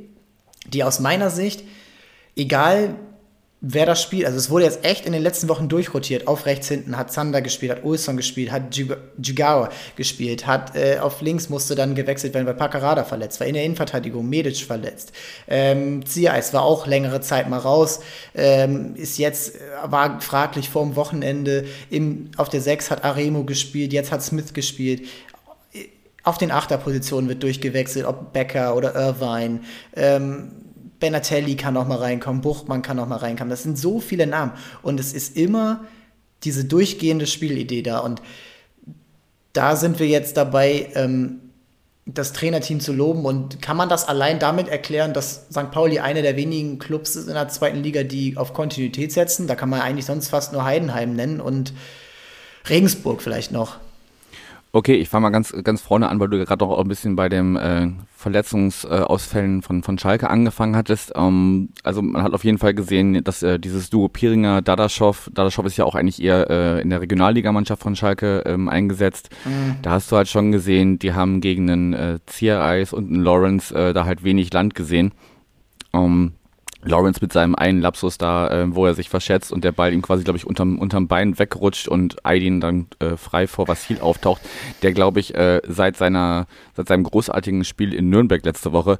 [0.66, 1.62] die aus meiner Sicht,
[2.34, 2.96] egal
[3.64, 4.26] wer das spielt.
[4.26, 6.26] Also es wurde jetzt echt in den letzten Wochen durchrotiert.
[6.26, 11.20] Auf rechts hinten hat Zander gespielt, hat Ulson gespielt, hat Jigawa gespielt, hat äh, auf
[11.20, 13.46] links musste dann gewechselt werden, weil Pacarada verletzt war.
[13.46, 15.12] In der Innenverteidigung Medic verletzt.
[15.46, 18.00] Ähm, Ziereis war auch längere Zeit mal raus.
[18.34, 21.64] Ähm, ist jetzt, äh, war fraglich vorm Wochenende.
[21.88, 25.06] Im, auf der 6 hat Aremo gespielt, jetzt hat Smith gespielt.
[26.24, 29.60] Auf den Achterpositionen wird durchgewechselt, ob Becker oder Irvine.
[29.94, 30.61] Ähm,
[31.02, 33.50] Benatelli kann noch mal reinkommen, Buchmann kann noch mal reinkommen.
[33.50, 34.52] Das sind so viele Namen.
[34.82, 35.84] Und es ist immer
[36.44, 37.98] diese durchgehende Spielidee da.
[37.98, 38.22] Und
[39.52, 41.40] da sind wir jetzt dabei, ähm,
[42.06, 43.24] das Trainerteam zu loben.
[43.24, 45.72] Und kann man das allein damit erklären, dass St.
[45.72, 49.48] Pauli einer der wenigen Clubs ist in der zweiten Liga, die auf Kontinuität setzen?
[49.48, 51.74] Da kann man eigentlich sonst fast nur Heidenheim nennen und
[52.68, 53.78] Regensburg vielleicht noch.
[54.74, 57.28] Okay, ich fange mal ganz, ganz vorne an, weil du gerade auch ein bisschen bei
[57.28, 61.12] den äh, Verletzungsausfällen von, von Schalke angefangen hattest.
[61.14, 65.66] Ähm, also man hat auf jeden Fall gesehen, dass äh, dieses Duo Piringer, Dadaschow, Dadaschow
[65.66, 69.28] ist ja auch eigentlich eher äh, in der Regionalligamannschaft von Schalke ähm, eingesetzt.
[69.44, 69.76] Mhm.
[69.82, 73.74] Da hast du halt schon gesehen, die haben gegen einen äh, Ziereis und einen Lawrence
[73.74, 75.12] äh, da halt wenig Land gesehen.
[75.92, 76.32] Ähm,
[76.84, 80.02] Lawrence mit seinem einen Lapsus da, äh, wo er sich verschätzt und der Ball ihm
[80.02, 84.42] quasi, glaube ich, unterm, unterm Bein wegrutscht und Aydin dann äh, frei vor Vassil auftaucht,
[84.82, 88.98] der, glaube ich, äh, seit seiner, seit seinem großartigen Spiel in Nürnberg letzte Woche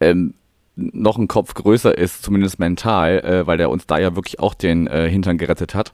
[0.00, 0.34] ähm,
[0.76, 4.54] noch ein Kopf größer ist, zumindest mental, äh, weil der uns da ja wirklich auch
[4.54, 5.92] den äh, Hintern gerettet hat.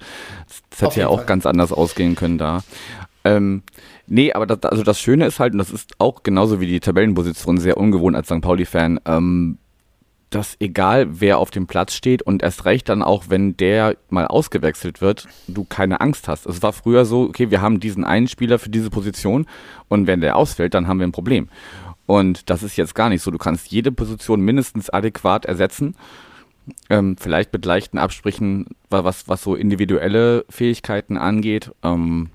[0.71, 1.27] Das hätte ja auch Fall.
[1.27, 2.63] ganz anders ausgehen können da.
[3.25, 3.63] Ähm,
[4.07, 6.81] nee, aber das, also das Schöne ist halt, und das ist auch genauso wie die
[6.81, 8.41] Tabellenposition sehr ungewohnt als St.
[8.41, 9.59] Pauli-Fan, ähm,
[10.31, 14.27] dass egal wer auf dem Platz steht und erst recht dann auch, wenn der mal
[14.27, 16.47] ausgewechselt wird, du keine Angst hast.
[16.47, 19.47] Es war früher so, okay, wir haben diesen einen Spieler für diese Position
[19.89, 21.49] und wenn der ausfällt, dann haben wir ein Problem.
[22.07, 23.31] Und das ist jetzt gar nicht so.
[23.31, 25.97] Du kannst jede Position mindestens adäquat ersetzen.
[26.91, 31.73] Ähm, vielleicht mit leichten Absprüchen, was, was so individuelle Fähigkeiten angeht.
[31.83, 32.31] Ähm,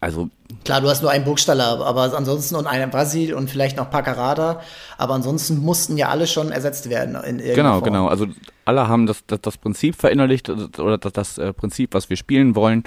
[0.00, 0.30] also
[0.64, 4.60] Klar, du hast nur einen Burgstaller, aber ansonsten und einen Basil und vielleicht noch Pacarada,
[4.96, 7.16] aber ansonsten mussten ja alle schon ersetzt werden.
[7.22, 7.84] In genau, Form.
[7.84, 8.06] genau.
[8.06, 8.26] Also
[8.64, 12.54] alle haben das, das, das Prinzip verinnerlicht oder das, das äh, Prinzip, was wir spielen
[12.54, 12.84] wollen.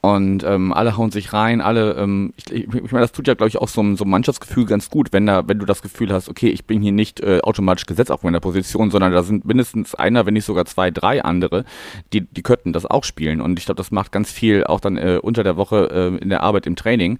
[0.00, 3.34] Und ähm, alle hauen sich rein, alle, ähm, ich, ich, ich meine, das tut ja,
[3.34, 6.12] glaube ich, auch so, so ein Mannschaftsgefühl ganz gut, wenn da, wenn du das Gefühl
[6.12, 9.44] hast, okay, ich bin hier nicht äh, automatisch gesetzt auf meiner Position, sondern da sind
[9.44, 11.64] mindestens einer, wenn nicht sogar zwei, drei andere,
[12.12, 13.40] die, die könnten das auch spielen.
[13.40, 16.28] Und ich glaube, das macht ganz viel auch dann äh, unter der Woche äh, in
[16.28, 17.18] der Arbeit im Training.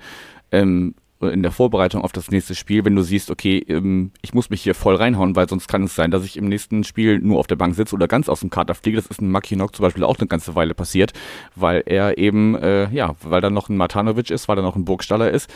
[0.52, 4.50] Ähm, in der Vorbereitung auf das nächste Spiel, wenn du siehst, okay, ähm, ich muss
[4.50, 7.38] mich hier voll reinhauen, weil sonst kann es sein, dass ich im nächsten Spiel nur
[7.38, 8.96] auf der Bank sitze oder ganz aus dem Kader fliege.
[8.96, 11.12] Das ist in Makinok zum Beispiel auch eine ganze Weile passiert,
[11.56, 14.84] weil er eben, äh, ja, weil da noch ein Matanovic ist, weil da noch ein
[14.84, 15.50] Burgstaller ist,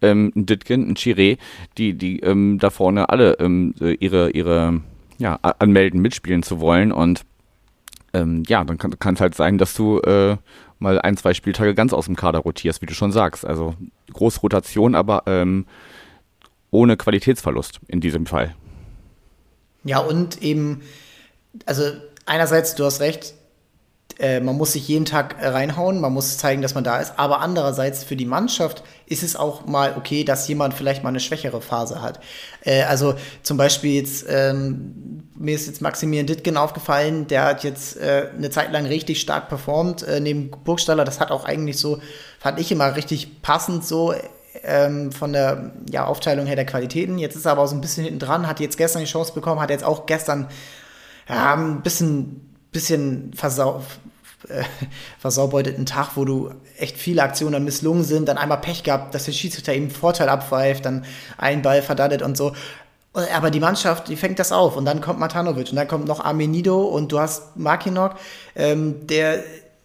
[0.00, 1.38] ähm, ein Ditkin, ein Chiré,
[1.76, 4.80] die, die ähm, da vorne alle ähm, ihre, ihre,
[5.18, 7.24] ja, anmelden, mitspielen zu wollen und
[8.14, 10.36] ähm, ja, dann kann es halt sein, dass du äh,
[10.82, 13.46] mal ein, zwei Spieltage ganz aus dem Kader rotierst, wie du schon sagst.
[13.46, 13.74] Also
[14.12, 15.66] große Rotation, aber ähm,
[16.70, 18.54] ohne Qualitätsverlust in diesem Fall.
[19.84, 20.82] Ja, und eben,
[21.66, 21.84] also
[22.26, 23.34] einerseits, du hast recht,
[24.18, 27.40] äh, man muss sich jeden Tag reinhauen, man muss zeigen, dass man da ist, aber
[27.40, 31.60] andererseits für die Mannschaft ist es auch mal okay, dass jemand vielleicht mal eine schwächere
[31.60, 32.20] Phase hat.
[32.64, 37.96] Äh, also zum Beispiel jetzt, ähm, mir ist jetzt Maximilian Dittgen aufgefallen, der hat jetzt
[37.96, 42.00] äh, eine Zeit lang richtig stark performt, äh, neben Burgstaller, das hat auch eigentlich so,
[42.38, 44.14] fand ich immer richtig passend so,
[44.64, 47.18] ähm, von der ja, Aufteilung her der Qualitäten.
[47.18, 49.60] Jetzt ist er aber so ein bisschen hinten dran, hat jetzt gestern die Chance bekommen,
[49.60, 50.48] hat jetzt auch gestern
[51.28, 53.82] ja, ein bisschen, bisschen versau
[54.48, 54.64] äh,
[55.18, 59.26] versaubeuteten Tag, wo du echt viele Aktionen dann misslungen sind, dann einmal Pech gehabt, dass
[59.26, 61.04] der Schiedsrichter eben Vorteil abpfeift, dann
[61.38, 62.52] ein Ball verdattet und so.
[63.14, 66.24] Aber die Mannschaft, die fängt das auf und dann kommt Matanovic und dann kommt noch
[66.24, 68.14] Armenido und du hast Makinok,
[68.56, 69.44] ähm, der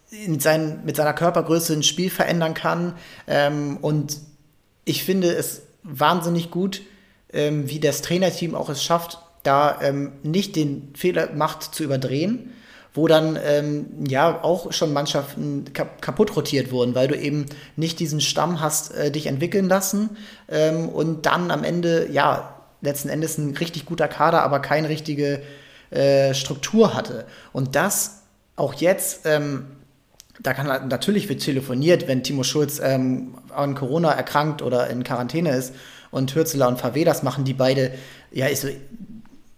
[0.10, 2.94] in sein, mit seiner Körpergröße ein Spiel verändern kann
[3.28, 4.18] ähm, und
[4.86, 6.82] ich finde es wahnsinnig gut,
[7.34, 12.54] ähm, wie das Trainerteam auch es schafft, da ähm, nicht den Fehler macht zu überdrehen,
[12.98, 18.00] wo dann ähm, ja auch schon Mannschaften kap kaputt rotiert wurden, weil du eben nicht
[18.00, 20.18] diesen Stamm hast äh, dich entwickeln lassen
[20.50, 25.42] ähm, und dann am Ende ja letzten Endes ein richtig guter Kader, aber keine richtige
[25.90, 27.26] äh, Struktur hatte.
[27.54, 28.24] Und das
[28.56, 29.68] auch jetzt, ähm,
[30.40, 35.56] da kann natürlich wird telefoniert, wenn Timo Schulz ähm, an Corona erkrankt oder in Quarantäne
[35.56, 35.74] ist
[36.12, 37.94] und Hürzeler und VW das machen, die beide
[38.32, 38.70] ja ist so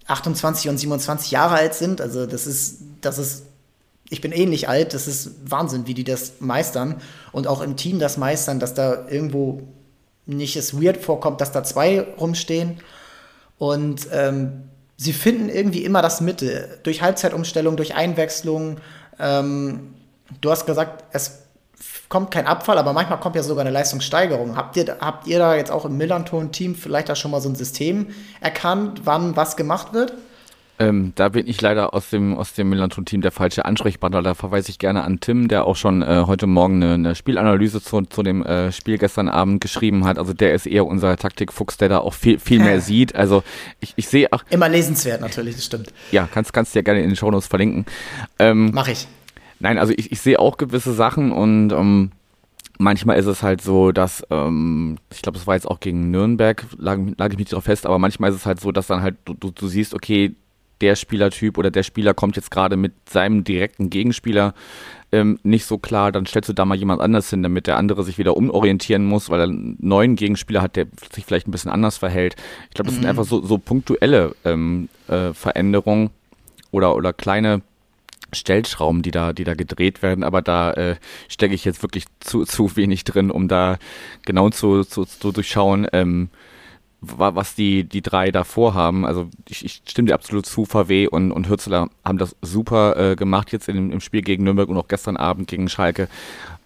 [0.07, 2.01] 28 und 27 Jahre alt sind.
[2.01, 3.45] Also das ist, das ist,
[4.09, 7.99] ich bin ähnlich alt, das ist Wahnsinn, wie die das meistern und auch im Team
[7.99, 9.63] das meistern, dass da irgendwo
[10.25, 12.79] nicht es weird vorkommt, dass da zwei rumstehen.
[13.57, 16.79] Und ähm, sie finden irgendwie immer das Mitte.
[16.83, 18.77] Durch Halbzeitumstellung, durch Einwechslung.
[19.19, 19.95] Ähm,
[20.39, 21.39] du hast gesagt, es
[22.09, 24.55] kommt kein Abfall, aber manchmal kommt ja sogar eine Leistungssteigerung.
[24.55, 27.55] Habt ihr, habt ihr da jetzt auch im Millanton-Team vielleicht da schon mal so ein
[27.55, 28.07] System
[28.41, 30.13] erkannt, wann was gemacht wird?
[30.81, 34.21] Ähm, da bin ich leider aus dem, aus dem Millanton-Team der falsche Ansprechpartner.
[34.21, 37.81] Da verweise ich gerne an Tim, der auch schon äh, heute Morgen eine, eine Spielanalyse
[37.81, 40.17] zu, zu dem äh, Spiel gestern Abend geschrieben hat.
[40.17, 43.13] Also der ist eher unser Taktikfuchs, der da auch viel, viel mehr sieht.
[43.13, 43.43] Also
[43.81, 44.43] ich, ich sehe auch.
[44.49, 45.91] Immer lesenswert natürlich, das stimmt.
[46.11, 47.85] Ja, kannst, kannst du ja gerne in den Shownotes verlinken.
[48.39, 49.05] Ähm, Mach ich.
[49.59, 52.11] Nein, also ich, ich sehe auch gewisse Sachen und ähm,
[52.77, 56.65] manchmal ist es halt so, dass, ähm, ich glaube, das war jetzt auch gegen Nürnberg,
[56.77, 59.17] lag, lag ich mich darauf fest, aber manchmal ist es halt so, dass dann halt
[59.25, 60.35] du, du, du siehst, okay,
[60.81, 64.53] der Spielertyp oder der Spieler kommt jetzt gerade mit seinem direkten Gegenspieler
[65.11, 68.03] ähm, nicht so klar, dann stellst du da mal jemand anders hin, damit der andere
[68.03, 71.71] sich wieder umorientieren muss, weil er einen neuen Gegenspieler hat, der sich vielleicht ein bisschen
[71.71, 72.35] anders verhält.
[72.69, 73.01] Ich glaube, das mhm.
[73.01, 76.11] sind einfach so, so punktuelle ähm, äh, Veränderungen
[76.71, 77.61] oder, oder kleine
[78.31, 80.95] Stellschrauben, die da, die da gedreht werden, aber da äh,
[81.27, 83.79] stecke ich jetzt wirklich zu, zu wenig drin, um da
[84.25, 86.29] genau zu, zu, zu durchschauen, ähm,
[87.01, 89.05] was die, die drei da vorhaben.
[89.05, 93.15] Also ich, ich stimme dir absolut zu, VW und, und Hürzeler haben das super äh,
[93.15, 96.09] gemacht jetzt in, im Spiel gegen Nürnberg und auch gestern Abend gegen Schalke.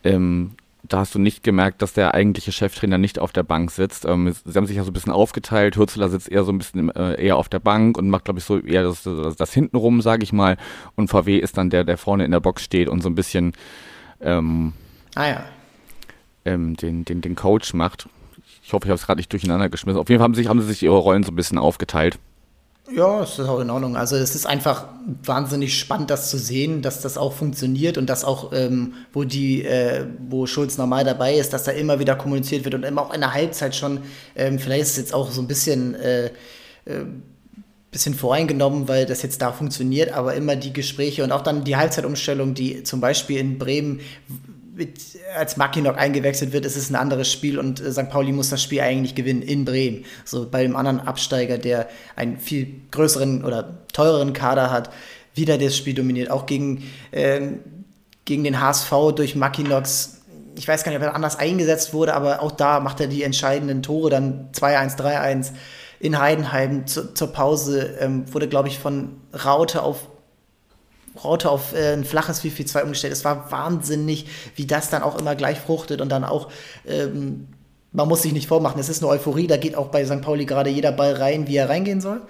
[0.03, 0.51] Ähm,
[0.85, 4.05] da hast du nicht gemerkt, dass der eigentliche Cheftrainer nicht auf der Bank sitzt.
[4.05, 5.77] Ähm, sie haben sich ja so ein bisschen aufgeteilt.
[5.77, 8.45] Hürzeler sitzt eher so ein bisschen äh, eher auf der Bank und macht, glaube ich,
[8.45, 10.57] so eher das, das, das hintenrum, sage ich mal.
[10.95, 13.53] Und VW ist dann der, der vorne in der Box steht und so ein bisschen
[14.19, 14.73] ähm,
[15.15, 15.45] ah, ja.
[16.43, 18.09] ähm, den, den, den Coach macht.
[18.65, 19.99] Ich hoffe, ich habe es gerade nicht durcheinander geschmissen.
[19.99, 22.17] Auf jeden Fall haben, sich, haben sie sich ihre Rollen so ein bisschen aufgeteilt.
[22.91, 23.95] Ja, ist auch in Ordnung.
[23.95, 24.88] Also es ist einfach
[25.23, 29.63] wahnsinnig spannend, das zu sehen, dass das auch funktioniert und dass auch, ähm, wo die,
[29.63, 33.13] äh, wo Schulz normal dabei ist, dass da immer wieder kommuniziert wird und immer auch
[33.13, 33.99] in der Halbzeit schon,
[34.36, 36.26] ähm, vielleicht ist es jetzt auch so ein bisschen, äh,
[36.86, 37.06] äh,
[37.89, 41.78] bisschen voreingenommen, weil das jetzt da funktioniert, aber immer die Gespräche und auch dann die
[41.78, 44.02] Halbzeitumstellung, die zum Beispiel in Bremen
[44.75, 44.99] mit,
[45.36, 48.09] als Mackinock eingewechselt wird, ist es ein anderes Spiel und äh, St.
[48.09, 50.05] Pauli muss das Spiel eigentlich gewinnen in Bremen.
[50.25, 54.89] So bei dem anderen Absteiger, der einen viel größeren oder teureren Kader hat,
[55.36, 56.31] wieder das Spiel dominiert.
[56.31, 57.59] Auch gegen, ähm,
[58.25, 60.21] gegen den HSV durch Mackinox.
[60.55, 63.23] Ich weiß gar nicht, ob er anders eingesetzt wurde, aber auch da macht er die
[63.23, 65.51] entscheidenden Tore, dann 2-1, 3-1
[65.99, 67.95] in Heidenheim zu, zur Pause.
[67.99, 70.07] Ähm, wurde, glaube ich, von Raute auf
[71.21, 73.13] Raute auf äh, ein flaches Wi-Fi 2 umgestellt.
[73.13, 76.49] Es war wahnsinnig, wie das dann auch immer gleich fruchtet und dann auch,
[76.88, 77.47] ähm,
[77.91, 80.21] man muss sich nicht vormachen, es ist eine Euphorie, da geht auch bei St.
[80.21, 82.21] Pauli gerade jeder Ball rein, wie er reingehen soll.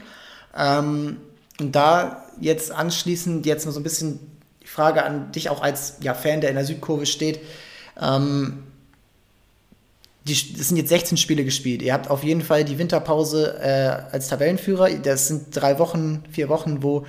[0.57, 1.17] Ähm,
[1.59, 4.19] und da jetzt anschließend jetzt nur so ein bisschen
[4.61, 7.39] die Frage an dich auch als ja, Fan, der in der Südkurve steht.
[8.01, 8.63] Ähm,
[10.25, 11.81] die, sind jetzt 16 Spiele gespielt.
[11.81, 14.89] Ihr habt auf jeden Fall die Winterpause äh, als Tabellenführer.
[14.91, 17.05] Das sind drei Wochen, vier Wochen, wo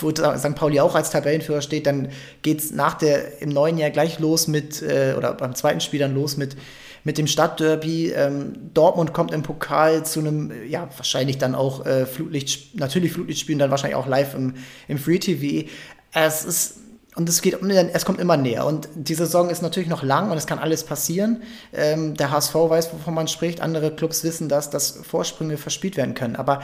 [0.00, 0.54] wo St.
[0.54, 2.08] Pauli auch als Tabellenführer steht, dann
[2.42, 6.00] geht es nach der im neuen Jahr gleich los mit, äh, oder beim zweiten Spiel
[6.00, 6.56] dann los mit,
[7.04, 8.12] mit dem Stadtderby.
[8.12, 13.40] Ähm, Dortmund kommt im Pokal zu einem, ja, wahrscheinlich dann auch äh, Flutlicht, natürlich Flutlicht
[13.40, 14.54] spielen, dann wahrscheinlich auch live im,
[14.88, 15.68] im Free TV.
[16.12, 16.76] Es ist,
[17.16, 18.66] und es geht, es kommt immer näher.
[18.66, 21.42] Und die Saison ist natürlich noch lang und es kann alles passieren.
[21.72, 23.60] Ähm, der HSV weiß, wovon man spricht.
[23.60, 26.36] Andere Clubs wissen das, dass Vorsprünge verspielt werden können.
[26.36, 26.62] Aber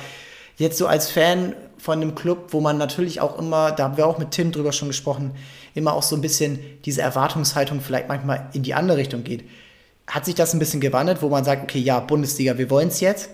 [0.57, 4.07] jetzt so als Fan von einem Club, wo man natürlich auch immer, da haben wir
[4.07, 5.33] auch mit Tim drüber schon gesprochen,
[5.75, 9.45] immer auch so ein bisschen diese Erwartungshaltung vielleicht manchmal in die andere Richtung geht.
[10.07, 13.01] Hat sich das ein bisschen gewandelt, wo man sagt, okay, ja, Bundesliga, wir wollen es
[13.01, 13.31] jetzt?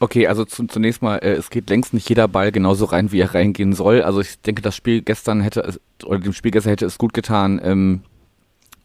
[0.00, 3.20] Okay, also zu, zunächst mal, äh, es geht längst nicht jeder Ball genauso rein, wie
[3.20, 4.02] er reingehen soll.
[4.02, 7.60] Also ich denke, das Spiel gestern hätte oder dem Spiel gestern hätte es gut getan,
[7.62, 8.02] ähm,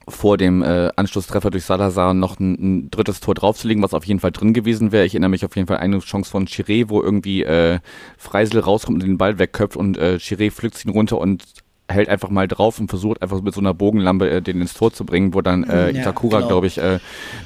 [0.08, 4.20] vor dem äh, Anschlusstreffer durch Salazar noch ein, ein, drittes Tor draufzulegen, was auf jeden
[4.20, 5.06] Fall drin gewesen wäre.
[5.06, 7.80] Ich erinnere mich auf jeden Fall an eine Chance von Chiré, wo irgendwie äh,
[8.18, 11.44] Freisel rauskommt und den Ball wegköpft und äh, Chiré pflückt ihn runter und
[11.90, 14.94] hält einfach mal drauf und versucht einfach mit so einer Bogenlampe äh, den ins Tor
[14.94, 16.48] zu bringen, wo dann äh, ja, Itakura, genau.
[16.48, 17.00] glaube ich, äh,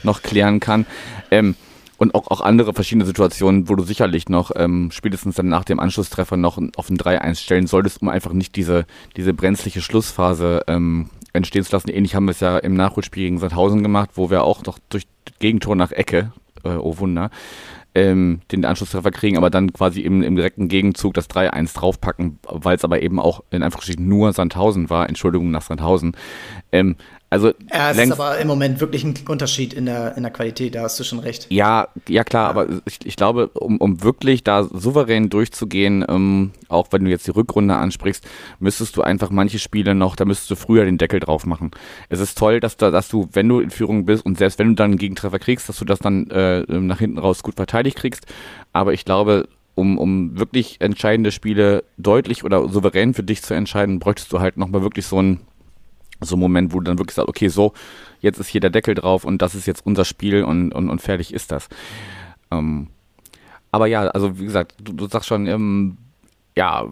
[0.03, 0.85] noch klären kann.
[1.31, 1.55] Ähm,
[1.97, 5.79] und auch, auch andere verschiedene Situationen, wo du sicherlich noch ähm, spätestens dann nach dem
[5.79, 11.09] Anschlusstreffer noch auf ein 3-1 stellen solltest, um einfach nicht diese, diese brenzliche Schlussphase ähm,
[11.37, 11.89] entstehen zu lassen.
[11.89, 15.07] Ähnlich haben wir es ja im Nachholspiel gegen Sandhausen gemacht, wo wir auch noch durch
[15.39, 17.29] Gegentor nach Ecke, äh, oh Wunder,
[17.95, 22.75] ähm, den Anschlusstreffer kriegen, aber dann quasi im, im direkten Gegenzug das 3-1 draufpacken, weil
[22.75, 26.15] es aber eben auch in Anführungsstrichen nur Sandhausen war, Entschuldigung nach Sandhausen.
[26.71, 26.95] Ähm,
[27.29, 30.75] also ja, es ist aber im Moment wirklich ein Unterschied in der, in der Qualität,
[30.75, 31.47] da hast du schon recht.
[31.49, 32.49] Ja, ja klar, ja.
[32.49, 37.27] aber ich, ich glaube, um, um wirklich da souverän durchzugehen, ähm, auch wenn du jetzt
[37.27, 38.25] die Rückrunde ansprichst,
[38.59, 41.71] müsstest du einfach manche Spiele noch, da müsstest du früher den Deckel drauf machen.
[42.07, 44.69] Es ist toll, dass, da, dass du, wenn du in Führung bist und selbst wenn
[44.69, 47.97] du dann einen Gegentreffer kriegst, dass du das dann äh, nach hinten raus gut verteidigt
[47.97, 48.25] kriegst.
[48.71, 53.99] Aber ich glaube, um, um wirklich entscheidende Spiele deutlich oder souverän für dich zu entscheiden,
[53.99, 55.41] bräuchtest du halt nochmal wirklich so ein
[56.21, 57.73] so ein Moment, wo du dann wirklich sagst, okay, so,
[58.21, 61.01] jetzt ist hier der Deckel drauf und das ist jetzt unser Spiel und, und, und
[61.01, 61.67] fertig ist das.
[62.51, 62.87] Ähm,
[63.71, 65.97] aber ja, also wie gesagt, du, du sagst schon, ähm,
[66.55, 66.85] ja,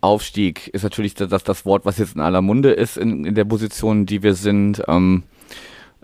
[0.00, 3.44] Aufstieg ist natürlich das, das Wort, was jetzt in aller Munde ist in, in der
[3.44, 4.82] Position, die wir sind.
[4.88, 5.22] Ähm,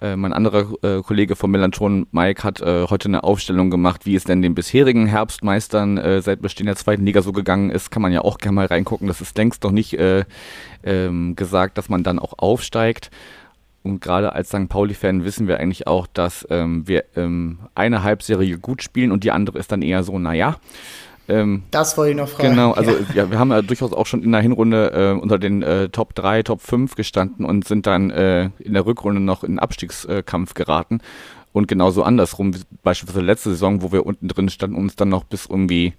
[0.00, 4.14] äh, mein anderer äh, Kollege vom Melanchon, Mike, hat äh, heute eine Aufstellung gemacht, wie
[4.14, 7.90] es denn den bisherigen Herbstmeistern äh, seit Bestehen der zweiten Liga so gegangen ist.
[7.90, 9.08] Kann man ja auch gerne mal reingucken.
[9.08, 10.24] Das ist längst noch nicht äh,
[10.84, 13.10] ähm, gesagt, dass man dann auch aufsteigt.
[13.82, 14.68] Und gerade als St.
[14.68, 19.30] Pauli-Fan wissen wir eigentlich auch, dass ähm, wir ähm, eine Halbserie gut spielen und die
[19.30, 20.56] andere ist dann eher so, naja.
[21.28, 22.50] Ähm, das wollte ich noch fragen.
[22.50, 22.96] Genau, also ja.
[23.14, 23.30] ja.
[23.30, 26.42] wir haben ja durchaus auch schon in der Hinrunde äh, unter den äh, Top 3,
[26.42, 31.00] Top 5 gestanden und sind dann äh, in der Rückrunde noch in den Abstiegskampf geraten.
[31.52, 35.24] Und genauso andersrum, beispielsweise letzte Saison, wo wir unten drin standen und uns dann noch
[35.24, 35.94] bis irgendwie,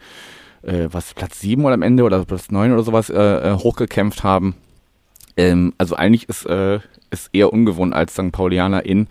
[0.63, 4.23] äh, was, Platz 7 oder am Ende oder Platz 9 oder sowas äh, äh, hochgekämpft
[4.23, 4.55] haben.
[5.37, 6.45] Ähm, also eigentlich ist,
[7.11, 8.31] ist eher ungewohnt als St.
[8.31, 9.07] Paulianer in,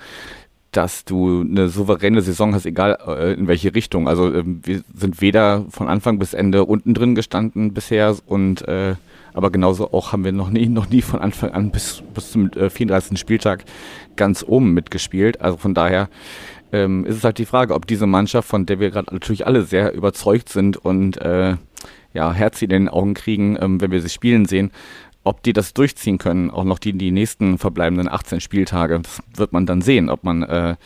[0.72, 4.08] dass du eine souveräne Saison hast, egal äh, in welche Richtung.
[4.08, 8.96] Also äh, wir sind weder von Anfang bis Ende unten drin gestanden bisher und äh,
[9.34, 12.50] aber genauso auch haben wir noch nie, noch nie von Anfang an bis, bis zum
[12.52, 13.18] äh, 34.
[13.18, 13.64] Spieltag
[14.16, 15.40] ganz oben mitgespielt.
[15.40, 16.08] Also von daher
[16.72, 19.62] ähm, ist es halt die Frage, ob diese Mannschaft, von der wir gerade natürlich alle
[19.62, 21.56] sehr überzeugt sind und äh,
[22.14, 24.70] ja, Herz in den Augen kriegen, ähm, wenn wir sie spielen sehen,
[25.28, 29.52] ob die das durchziehen können, auch noch die, die nächsten verbleibenden 18 Spieltage, das wird
[29.52, 30.76] man dann sehen, ob man äh,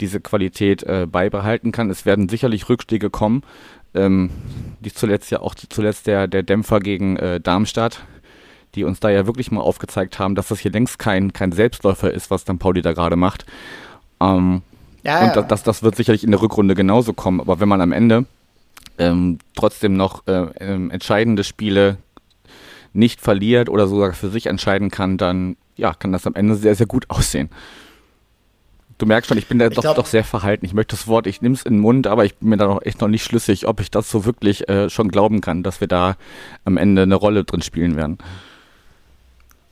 [0.00, 1.88] diese Qualität äh, beibehalten kann.
[1.88, 3.42] Es werden sicherlich Rückschläge kommen.
[3.94, 4.30] Ähm,
[4.80, 8.02] die zuletzt ja auch zuletzt der, der Dämpfer gegen äh, Darmstadt,
[8.74, 12.10] die uns da ja wirklich mal aufgezeigt haben, dass das hier längst kein, kein Selbstläufer
[12.10, 13.46] ist, was dann Pauli da gerade macht.
[14.20, 14.62] Ähm,
[15.04, 15.42] ja, und ja.
[15.42, 17.40] Das, das wird sicherlich in der Rückrunde genauso kommen.
[17.40, 18.24] Aber wenn man am Ende
[18.98, 21.98] ähm, trotzdem noch äh, ähm, entscheidende Spiele
[22.92, 26.74] nicht verliert oder sogar für sich entscheiden kann, dann ja, kann das am Ende sehr,
[26.74, 27.50] sehr gut aussehen.
[28.98, 30.64] Du merkst schon, ich bin da ich doch, glaub, doch sehr verhalten.
[30.64, 32.66] Ich möchte das Wort, ich nehme es in den Mund, aber ich bin mir da
[32.66, 35.80] noch echt noch nicht schlüssig, ob ich das so wirklich äh, schon glauben kann, dass
[35.80, 36.16] wir da
[36.64, 38.18] am Ende eine Rolle drin spielen werden.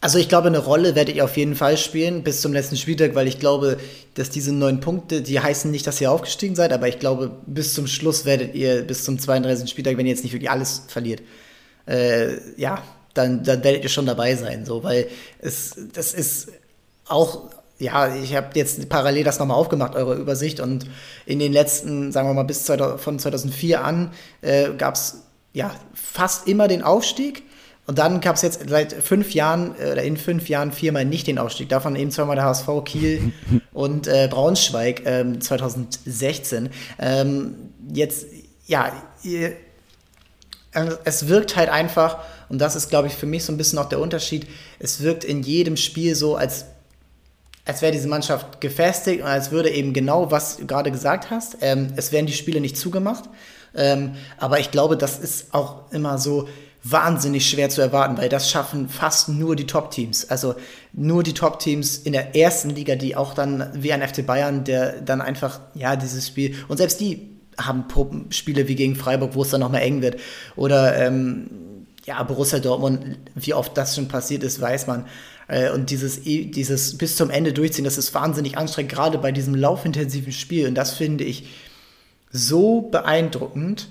[0.00, 3.14] Also ich glaube, eine Rolle werde ich auf jeden Fall spielen bis zum letzten Spieltag,
[3.14, 3.76] weil ich glaube,
[4.14, 7.74] dass diese neun Punkte, die heißen nicht, dass ihr aufgestiegen seid, aber ich glaube, bis
[7.74, 9.68] zum Schluss werdet ihr, bis zum 32.
[9.68, 11.20] Spieltag, wenn ihr jetzt nicht wirklich alles verliert,
[11.86, 12.82] äh, ja,
[13.14, 15.08] dann, dann werdet ihr schon dabei sein, so, weil
[15.40, 16.48] es, das ist
[17.08, 20.86] auch, ja, ich habe jetzt parallel das nochmal aufgemacht, eure Übersicht, und
[21.26, 25.74] in den letzten, sagen wir mal, bis 2000, von 2004 an äh, gab es ja
[25.94, 27.42] fast immer den Aufstieg.
[27.86, 31.26] Und dann gab es jetzt seit fünf Jahren äh, oder in fünf Jahren viermal nicht
[31.26, 31.68] den Aufstieg.
[31.68, 33.32] Davon eben zweimal der HSV, Kiel
[33.72, 36.70] und äh, Braunschweig ähm, 2016.
[37.00, 37.54] Ähm,
[37.92, 38.26] jetzt,
[38.66, 38.92] ja,
[39.24, 39.54] ihr,
[40.72, 42.18] also es wirkt halt einfach,
[42.50, 44.46] und das ist, glaube ich, für mich so ein bisschen auch der Unterschied.
[44.80, 46.66] Es wirkt in jedem Spiel so, als,
[47.64, 51.58] als wäre diese Mannschaft gefestigt und als würde eben genau, was du gerade gesagt hast,
[51.60, 53.24] ähm, es werden die Spiele nicht zugemacht.
[53.72, 56.48] Ähm, aber ich glaube, das ist auch immer so
[56.82, 60.28] wahnsinnig schwer zu erwarten, weil das schaffen fast nur die Top-Teams.
[60.28, 60.56] Also
[60.92, 65.00] nur die Top-Teams in der ersten Liga, die auch dann wie ein FC Bayern, der
[65.02, 67.84] dann einfach, ja, dieses Spiel, und selbst die haben
[68.30, 70.18] Spiele wie gegen Freiburg, wo es dann nochmal eng wird.
[70.56, 71.50] Oder ähm,
[72.06, 75.06] ja, Borussia Dortmund, wie oft das schon passiert ist, weiß man.
[75.48, 79.54] Äh, und dieses, dieses bis zum Ende durchziehen, das ist wahnsinnig anstrengend, gerade bei diesem
[79.54, 80.66] laufintensiven Spiel.
[80.66, 81.48] Und das finde ich,
[82.32, 83.88] so beeindruckend,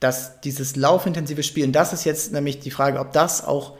[0.00, 3.74] dass dieses laufintensive Spiel, und das ist jetzt nämlich die Frage, ob das auch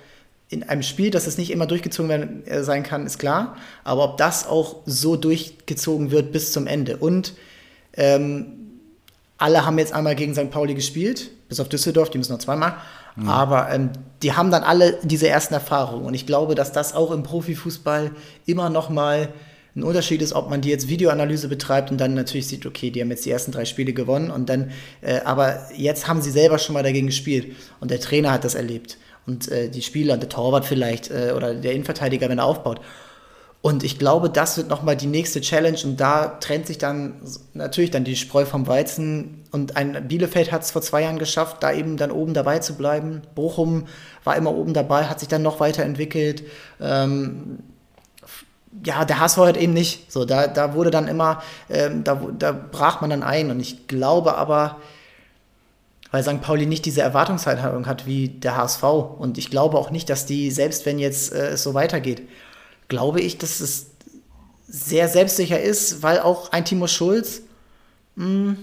[0.48, 4.04] in einem Spiel, dass es nicht immer durchgezogen werden, äh, sein kann, ist klar, aber
[4.04, 6.96] ob das auch so durchgezogen wird bis zum Ende.
[6.96, 7.34] Und
[7.94, 8.52] ähm,
[9.38, 10.50] alle haben jetzt einmal gegen St.
[10.50, 12.76] Pauli gespielt, bis auf Düsseldorf, die müssen noch zweimal.
[13.20, 13.28] Mhm.
[13.28, 13.90] Aber ähm,
[14.22, 16.04] die haben dann alle diese ersten Erfahrungen.
[16.04, 18.10] Und ich glaube, dass das auch im Profifußball
[18.46, 19.28] immer noch mal
[19.76, 23.00] ein Unterschied ist, ob man die jetzt Videoanalyse betreibt und dann natürlich sieht, okay, die
[23.00, 26.58] haben jetzt die ersten drei Spiele gewonnen und dann, äh, aber jetzt haben sie selber
[26.58, 30.20] schon mal dagegen gespielt und der Trainer hat das erlebt und äh, die Spieler und
[30.20, 32.80] der Torwart vielleicht äh, oder der Innenverteidiger, wenn er aufbaut.
[33.62, 37.20] Und ich glaube, das wird nochmal die nächste Challenge und da trennt sich dann
[37.52, 41.58] natürlich dann die Spreu vom Weizen und ein Bielefeld hat es vor zwei Jahren geschafft,
[41.60, 43.22] da eben dann oben dabei zu bleiben.
[43.34, 43.86] Bochum
[44.24, 46.44] war immer oben dabei, hat sich dann noch weiterentwickelt.
[46.80, 47.58] Ähm,
[48.84, 50.10] ja, der HSV halt eben nicht.
[50.12, 53.50] So, da, da wurde dann immer, ähm, da, da brach man dann ein.
[53.50, 54.76] Und ich glaube aber,
[56.12, 56.40] weil St.
[56.40, 58.84] Pauli nicht diese Erwartungshaltung hat wie der HSV.
[58.84, 62.22] Und ich glaube auch nicht, dass die, selbst wenn jetzt äh, es so weitergeht,
[62.90, 63.86] glaube ich, dass es
[64.68, 67.40] sehr selbstsicher ist, weil auch ein Timo Schulz,
[68.16, 68.56] mh, hm,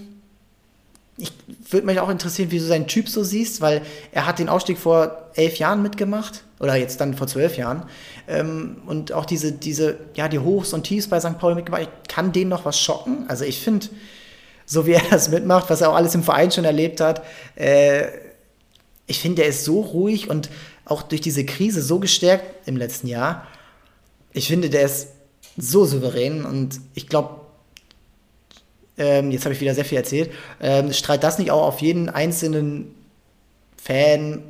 [1.20, 1.32] ich
[1.70, 4.78] würde mich auch interessieren, wie du seinen Typ so siehst, weil er hat den Aufstieg
[4.78, 7.82] vor elf Jahren mitgemacht oder jetzt dann vor zwölf Jahren
[8.28, 11.36] ähm, und auch diese, diese, ja, die Hochs und Tiefs bei St.
[11.38, 11.82] Pauli mitgemacht.
[11.82, 13.24] Ich kann den noch was schocken.
[13.26, 13.88] Also ich finde,
[14.64, 17.24] so wie er das mitmacht, was er auch alles im Verein schon erlebt hat,
[17.56, 18.06] äh,
[19.08, 20.50] ich finde, er ist so ruhig und
[20.84, 23.46] auch durch diese Krise so gestärkt im letzten Jahr.
[24.32, 25.08] Ich finde, der ist
[25.56, 27.40] so souverän und ich glaube,
[28.96, 32.08] ähm, jetzt habe ich wieder sehr viel erzählt, ähm, strahlt das nicht auch auf jeden
[32.08, 32.94] einzelnen
[33.76, 34.42] Fan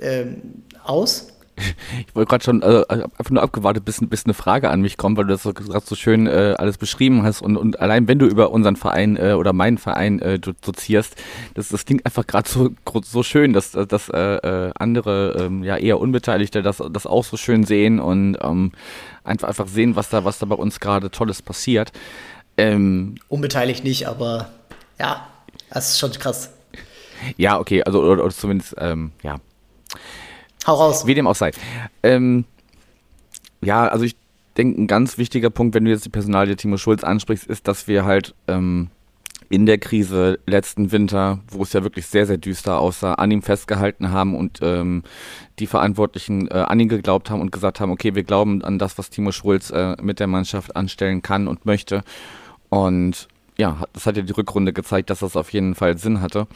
[0.00, 1.28] ähm, aus?
[1.56, 5.16] Ich wollte gerade schon äh, einfach nur abgewartet, bis, bis eine Frage an mich kommt,
[5.16, 8.26] weil du das gerade so schön äh, alles beschrieben hast und, und allein wenn du
[8.26, 11.14] über unseren Verein äh, oder meinen Verein äh, dozierst,
[11.54, 12.70] das, das klingt einfach gerade so,
[13.04, 17.36] so schön, dass, dass äh, äh, andere ähm, ja eher Unbeteiligte das, das auch so
[17.36, 18.72] schön sehen und ähm,
[19.22, 21.92] einfach, einfach sehen, was da, was da bei uns gerade Tolles passiert.
[22.56, 24.50] Ähm, Unbeteiligt nicht, aber
[24.98, 25.26] ja,
[25.70, 26.50] das ist schon krass.
[27.36, 29.36] Ja, okay, also oder, oder zumindest, ähm, ja.
[30.66, 31.06] Hau raus.
[31.06, 31.50] Wie dem auch sei.
[32.02, 32.44] Ähm,
[33.60, 34.16] ja, also ich
[34.56, 37.88] denke, ein ganz wichtiger Punkt, wenn du jetzt die Personalie Timo Schulz ansprichst, ist, dass
[37.88, 38.88] wir halt ähm,
[39.48, 43.42] in der Krise letzten Winter, wo es ja wirklich sehr, sehr düster aussah, an ihm
[43.42, 45.02] festgehalten haben und ähm,
[45.58, 48.98] die Verantwortlichen äh, an ihn geglaubt haben und gesagt haben, okay, wir glauben an das,
[48.98, 52.02] was Timo Schulz äh, mit der Mannschaft anstellen kann und möchte.
[52.68, 56.46] Und ja, das hat ja die Rückrunde gezeigt, dass das auf jeden Fall Sinn hatte.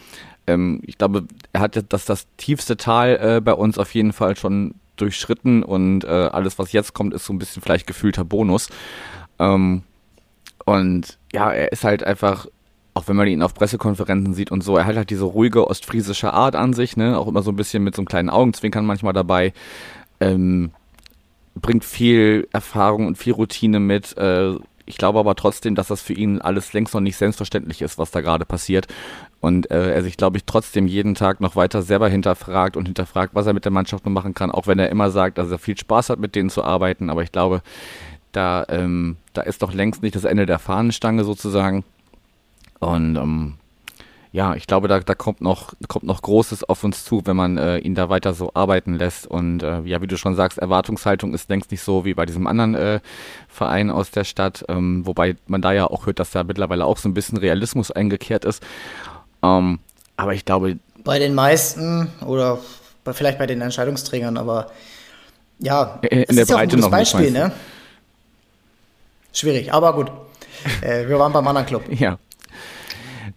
[0.46, 4.36] Ähm, ich glaube, er hat das, das tiefste Tal äh, bei uns auf jeden Fall
[4.36, 8.68] schon durchschritten und äh, alles, was jetzt kommt, ist so ein bisschen vielleicht gefühlter Bonus.
[9.38, 9.82] Ähm,
[10.64, 12.46] und ja, er ist halt einfach,
[12.94, 16.32] auch wenn man ihn auf Pressekonferenzen sieht und so, er hat halt diese ruhige ostfriesische
[16.32, 19.12] Art an sich, ne, auch immer so ein bisschen mit so einem kleinen Augenzwinkern manchmal
[19.12, 19.52] dabei.
[20.20, 20.72] Ähm,
[21.54, 24.54] bringt viel Erfahrung und viel Routine mit, äh,
[24.88, 28.10] ich glaube aber trotzdem, dass das für ihn alles längst noch nicht selbstverständlich ist, was
[28.10, 28.86] da gerade passiert.
[29.40, 33.34] Und äh, er sich, glaube ich, trotzdem jeden Tag noch weiter selber hinterfragt und hinterfragt,
[33.34, 35.58] was er mit der Mannschaft noch machen kann, auch wenn er immer sagt, dass er
[35.58, 37.10] viel Spaß hat, mit denen zu arbeiten.
[37.10, 37.62] Aber ich glaube,
[38.32, 41.84] da, ähm, da ist doch längst nicht das Ende der Fahnenstange sozusagen.
[42.80, 43.57] Und ähm,
[44.38, 47.58] ja, ich glaube, da, da kommt noch kommt noch Großes auf uns zu, wenn man
[47.58, 49.26] äh, ihn da weiter so arbeiten lässt.
[49.26, 52.46] Und äh, ja, wie du schon sagst, Erwartungshaltung ist längst nicht so wie bei diesem
[52.46, 53.00] anderen äh,
[53.48, 56.98] Verein aus der Stadt, ähm, wobei man da ja auch hört, dass da mittlerweile auch
[56.98, 58.62] so ein bisschen Realismus eingekehrt ist.
[59.42, 59.80] Ähm,
[60.16, 60.78] aber ich glaube.
[61.02, 62.60] Bei den meisten oder
[63.02, 64.70] bei, vielleicht bei den Entscheidungsträgern, aber
[65.58, 67.50] ja, in, in der Breite ja auch ein gutes noch Beispiel, ne?
[69.32, 70.12] Schwierig, aber gut.
[70.82, 71.82] äh, wir waren beim anderen Club.
[71.90, 72.18] Ja.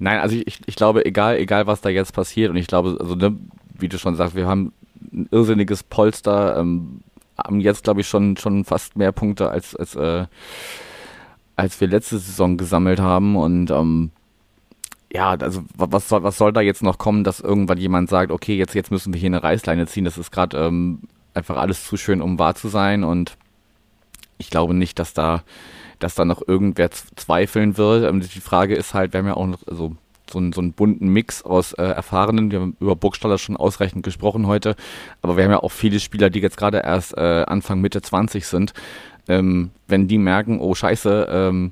[0.01, 3.13] Nein, also ich, ich glaube, egal, egal was da jetzt passiert, und ich glaube, also
[3.13, 3.37] ne,
[3.77, 4.73] wie du schon sagst, wir haben
[5.13, 7.01] ein irrsinniges Polster, ähm,
[7.37, 10.25] haben jetzt, glaube ich, schon, schon fast mehr Punkte als, als, äh,
[11.55, 13.35] als wir letzte Saison gesammelt haben.
[13.35, 14.09] Und ähm,
[15.13, 18.57] ja, also was soll, was soll da jetzt noch kommen, dass irgendwann jemand sagt, okay,
[18.57, 20.05] jetzt, jetzt müssen wir hier eine Reißleine ziehen.
[20.05, 21.01] Das ist gerade ähm,
[21.35, 23.03] einfach alles zu schön, um wahr zu sein.
[23.03, 23.37] Und
[24.39, 25.43] ich glaube nicht, dass da
[26.03, 28.09] dass da noch irgendwer zweifeln wird.
[28.09, 29.95] Ähm, die Frage ist halt, wir haben ja auch noch also,
[30.29, 32.51] so, einen, so einen bunten Mix aus äh, Erfahrenen.
[32.51, 34.75] Wir haben über Burgstaller schon ausreichend gesprochen heute,
[35.21, 38.45] aber wir haben ja auch viele Spieler, die jetzt gerade erst äh, Anfang, Mitte 20
[38.45, 38.73] sind.
[39.27, 41.71] Ähm, wenn die merken, oh scheiße, ähm,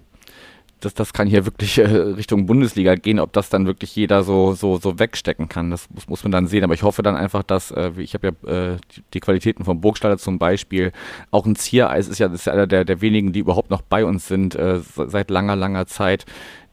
[0.79, 4.53] das, das kann hier wirklich äh, Richtung Bundesliga gehen, ob das dann wirklich jeder so,
[4.53, 5.71] so, so wegstecken kann.
[5.71, 6.63] Das muss, muss man dann sehen.
[6.63, 8.77] Aber ich hoffe dann einfach, dass, äh, ich habe ja äh,
[9.13, 10.91] die, Qualitäten vom Burgstaller zum Beispiel,
[11.31, 14.05] auch ein Ziereis ist ja, ist ja einer der, der wenigen, die überhaupt noch bei
[14.05, 16.25] uns sind, äh, seit langer, langer Zeit.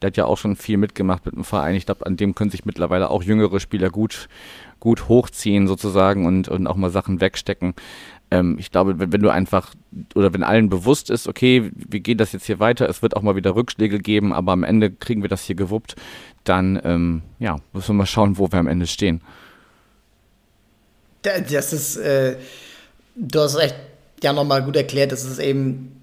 [0.02, 1.74] Der hat ja auch schon viel mitgemacht mit dem Verein.
[1.74, 4.28] Ich glaube, an dem können sich mittlerweile auch jüngere Spieler gut,
[4.78, 7.74] gut hochziehen sozusagen und, und auch mal Sachen wegstecken
[8.30, 9.74] ähm, ich glaube, wenn, wenn, du einfach
[10.14, 13.22] oder wenn allen bewusst ist, okay, wir gehen das jetzt hier weiter, es wird auch
[13.22, 15.96] mal wieder Rückschläge geben, aber am Ende kriegen wir das hier gewuppt,
[16.44, 19.20] dann ähm, ja, müssen wir mal schauen, wo wir am Ende stehen.
[21.22, 22.36] Das ist, äh,
[23.16, 23.74] du hast echt
[24.22, 26.00] ja nochmal gut erklärt, dass es eben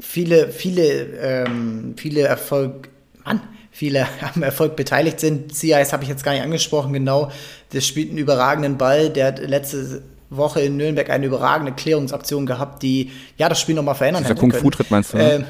[0.00, 2.88] viele, viele, ähm, viele Erfolg,
[3.24, 5.54] Mann, viele am Erfolg beteiligt sind.
[5.54, 7.30] CIS habe ich jetzt gar nicht angesprochen, genau.
[7.72, 9.10] Das spielt einen überragenden Ball.
[9.10, 13.96] Der hat letzte Woche in Nürnberg eine überragende Klärungsaktion gehabt, die ja das Spiel nochmal
[13.96, 15.18] verändern hätte Kung Fu Tritt meinst du?
[15.18, 15.32] Ne?
[15.34, 15.44] Äh,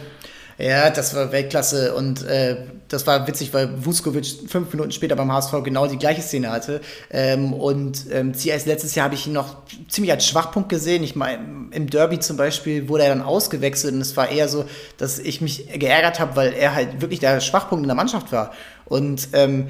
[0.68, 2.56] ja, das war Weltklasse und äh,
[2.88, 6.82] das war witzig, weil Vuskovic fünf Minuten später beim HSV genau die gleiche Szene hatte.
[7.10, 9.56] Ähm, und ähm, CS letztes Jahr habe ich ihn noch
[9.88, 11.02] ziemlich als Schwachpunkt gesehen.
[11.02, 14.66] Ich meine, im Derby zum Beispiel wurde er dann ausgewechselt und es war eher so,
[14.98, 18.52] dass ich mich geärgert habe, weil er halt wirklich der Schwachpunkt in der Mannschaft war.
[18.84, 19.68] Und ähm,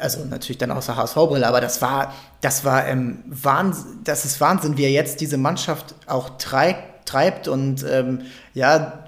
[0.00, 4.40] also natürlich dann aus der HSV-Brille, aber das war, das war ähm, Wahnsinn, das ist
[4.40, 8.22] Wahnsinn, wie er jetzt diese Mannschaft auch treibt, treibt und ähm,
[8.54, 9.04] ja,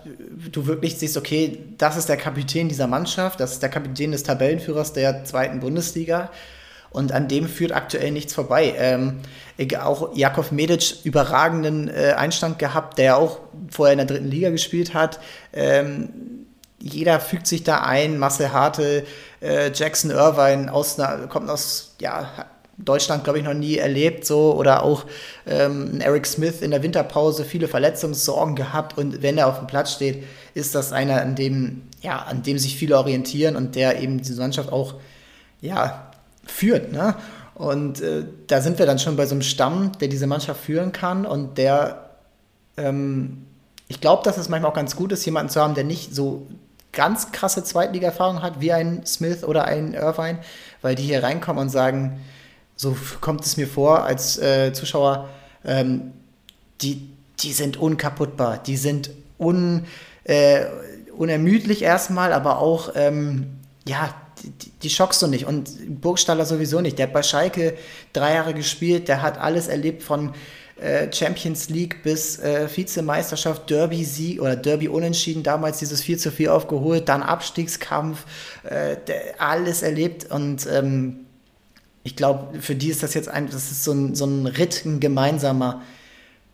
[0.52, 4.22] du wirklich siehst, okay, das ist der Kapitän dieser Mannschaft, das ist der Kapitän des
[4.22, 6.30] Tabellenführers der zweiten Bundesliga
[6.90, 8.74] und an dem führt aktuell nichts vorbei.
[8.76, 9.20] Ähm,
[9.80, 14.94] auch Jakov Medic überragenden äh, Einstand gehabt, der auch vorher in der dritten Liga gespielt
[14.94, 15.20] hat.
[15.52, 16.37] Ähm,
[16.80, 18.18] jeder fügt sich da ein.
[18.18, 19.06] Marcel Hartel,
[19.40, 20.96] äh, Jackson Irvine aus,
[21.28, 22.46] kommt aus ja,
[22.78, 25.04] Deutschland, glaube ich, noch nie erlebt, so oder auch
[25.46, 29.92] ähm, Eric Smith in der Winterpause viele Verletzungssorgen gehabt und wenn er auf dem Platz
[29.92, 30.24] steht,
[30.54, 34.40] ist das einer, an dem, ja, an dem sich viele orientieren und der eben diese
[34.40, 34.94] Mannschaft auch
[35.60, 36.12] ja,
[36.46, 36.92] führt.
[36.92, 37.16] Ne?
[37.54, 40.92] Und äh, da sind wir dann schon bei so einem Stamm, der diese Mannschaft führen
[40.92, 42.10] kann und der,
[42.76, 43.44] ähm,
[43.88, 46.46] ich glaube, dass es manchmal auch ganz gut ist, jemanden zu haben, der nicht so
[46.92, 50.38] ganz krasse Zweitliga-Erfahrung hat, wie ein Smith oder ein Irvine,
[50.82, 52.20] weil die hier reinkommen und sagen,
[52.76, 55.28] so kommt es mir vor als äh, Zuschauer,
[55.64, 56.12] ähm,
[56.80, 57.08] die,
[57.40, 59.86] die sind unkaputtbar, die sind un,
[60.24, 60.66] äh,
[61.16, 65.46] unermüdlich erstmal, aber auch, ähm, ja, die, die, schockst du nicht.
[65.46, 66.98] Und Burgstaller sowieso nicht.
[66.98, 67.76] Der hat bei Schalke
[68.12, 70.32] drei Jahre gespielt, der hat alles erlebt von
[70.80, 77.08] äh, Champions League bis äh, Vizemeisterschaft, Derby-Sieg oder Derby-Unentschieden, damals dieses 4 zu 4 aufgeholt,
[77.08, 78.24] dann Abstiegskampf,
[78.64, 78.96] äh,
[79.38, 81.20] alles erlebt und ähm,
[82.04, 84.84] ich glaube, für die ist das jetzt ein, das ist so ein, so ein Ritt,
[84.86, 85.82] ein gemeinsamer,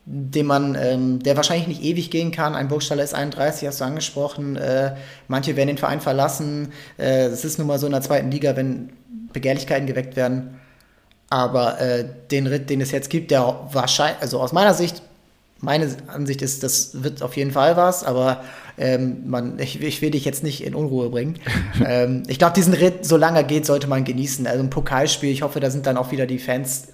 [0.06, 2.54] den man, ähm, der wahrscheinlich nicht ewig gehen kann.
[2.54, 4.56] Ein Burgstaller ist 31, hast du angesprochen.
[4.56, 4.96] Äh,
[5.28, 6.72] manche werden den Verein verlassen.
[6.98, 8.90] Äh, es ist nun mal so in der zweiten Liga, wenn
[9.32, 10.60] Begehrlichkeiten geweckt werden.
[11.34, 15.02] Aber äh, den Ritt, den es jetzt gibt, der wahrscheinlich, also aus meiner Sicht,
[15.58, 18.44] meine Ansicht ist, das wird auf jeden Fall was, aber
[18.78, 21.40] ähm, man, ich, ich, will dich jetzt nicht in Unruhe bringen.
[21.84, 24.46] ähm, ich glaube, diesen Ritt, solange er geht, sollte man genießen.
[24.46, 26.84] Also ein Pokalspiel, ich hoffe, da sind dann auch wieder die Fans,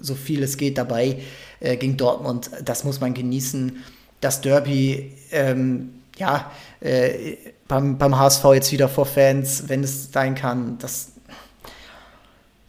[0.00, 1.16] so viel es geht, dabei
[1.58, 2.48] äh, gegen Dortmund.
[2.64, 3.82] Das muss man genießen.
[4.20, 10.36] Das Derby, ähm, ja, äh, beim, beim HSV jetzt wieder vor Fans, wenn es sein
[10.36, 11.09] kann, das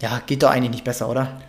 [0.02, 1.40] ja, geht doch eigentlich nicht besser, oder?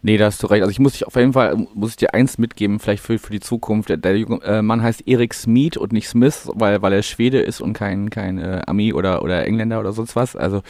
[0.00, 0.62] Nee, da hast du recht.
[0.62, 3.32] Also ich muss dich auf jeden Fall, muss ich dir eins mitgeben, vielleicht für, für
[3.32, 3.88] die Zukunft.
[3.88, 7.60] Der, der äh, Mann heißt Erik Smith und nicht Smith, weil, weil er Schwede ist
[7.60, 10.36] und kein, kein äh, Ami oder, oder Engländer oder sonst was.
[10.36, 10.62] Also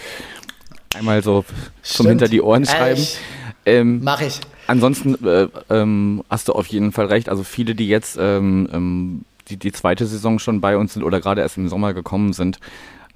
[0.96, 1.44] einmal so
[1.82, 3.06] zum hinter die Ohren schreiben.
[3.66, 4.40] Ähm, Mach ich.
[4.66, 7.28] Ansonsten äh, ähm, hast du auf jeden Fall recht.
[7.28, 11.20] Also viele, die jetzt ähm, ähm die, die zweite Saison schon bei uns sind oder
[11.20, 12.58] gerade erst im Sommer gekommen sind,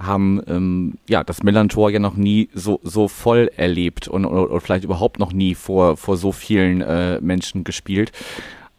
[0.07, 4.61] haben ähm, ja das Millantor ja noch nie so so voll erlebt und oder, oder
[4.61, 8.12] vielleicht überhaupt noch nie vor vor so vielen äh, Menschen gespielt.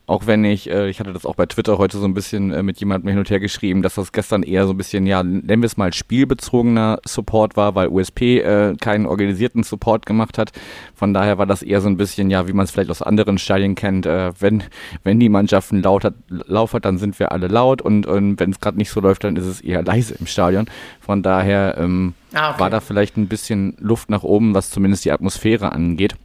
[0.06, 2.62] Auch wenn ich, äh, ich hatte das auch bei Twitter heute so ein bisschen äh,
[2.62, 5.62] mit jemandem hin und her geschrieben, dass das gestern eher so ein bisschen, ja, nennen
[5.62, 10.52] wir es mal spielbezogener Support war, weil USP äh, keinen organisierten Support gemacht hat.
[10.94, 13.38] Von daher war das eher so ein bisschen, ja, wie man es vielleicht aus anderen
[13.38, 14.64] Stadien kennt, äh, wenn,
[15.04, 18.52] wenn die Mannschaften laut hat, Lauf hat, dann sind wir alle laut und, und wenn
[18.52, 20.66] es gerade nicht so läuft, dann ist es eher leise im Stadion.
[21.00, 22.60] Von daher ähm, ah, okay.
[22.60, 26.16] war da vielleicht ein bisschen Luft nach oben, was zumindest die Atmosphäre angeht.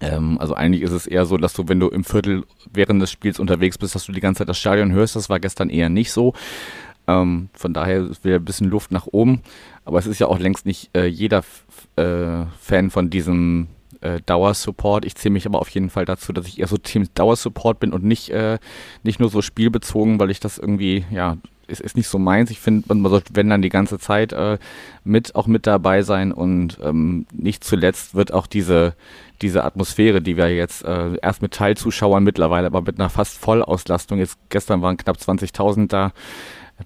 [0.00, 3.10] Ähm, also eigentlich ist es eher so, dass du, wenn du im Viertel während des
[3.10, 5.16] Spiels unterwegs bist, dass du die ganze Zeit das Stadion hörst.
[5.16, 6.34] Das war gestern eher nicht so.
[7.06, 9.42] Ähm, von daher ist wieder ein bisschen Luft nach oben.
[9.84, 11.42] Aber es ist ja auch längst nicht äh, jeder
[11.96, 13.68] äh, Fan von diesem
[14.00, 15.04] äh, Dauersupport.
[15.04, 17.92] Ich zähle mich aber auf jeden Fall dazu, dass ich eher so Team Dauersupport bin
[17.92, 18.58] und nicht, äh,
[19.02, 21.36] nicht nur so spielbezogen, weil ich das irgendwie, ja,
[21.68, 22.50] ist, ist nicht so meins.
[22.50, 24.58] Ich finde, man sollte, wenn dann die ganze Zeit äh,
[25.04, 28.94] mit, auch mit dabei sein und ähm, nicht zuletzt wird auch diese,
[29.42, 34.18] diese Atmosphäre, die wir jetzt äh, erst mit Teilzuschauern mittlerweile, aber mit einer fast Vollauslastung,
[34.18, 36.12] jetzt gestern waren knapp 20.000 da,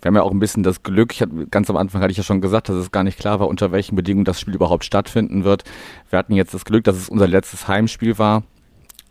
[0.01, 2.16] wir haben ja auch ein bisschen das Glück, ich hatte, ganz am Anfang hatte ich
[2.16, 4.85] ja schon gesagt, dass es gar nicht klar war, unter welchen Bedingungen das Spiel überhaupt
[4.85, 5.64] stattfinden wird.
[6.09, 8.43] Wir hatten jetzt das Glück, dass es unser letztes Heimspiel war,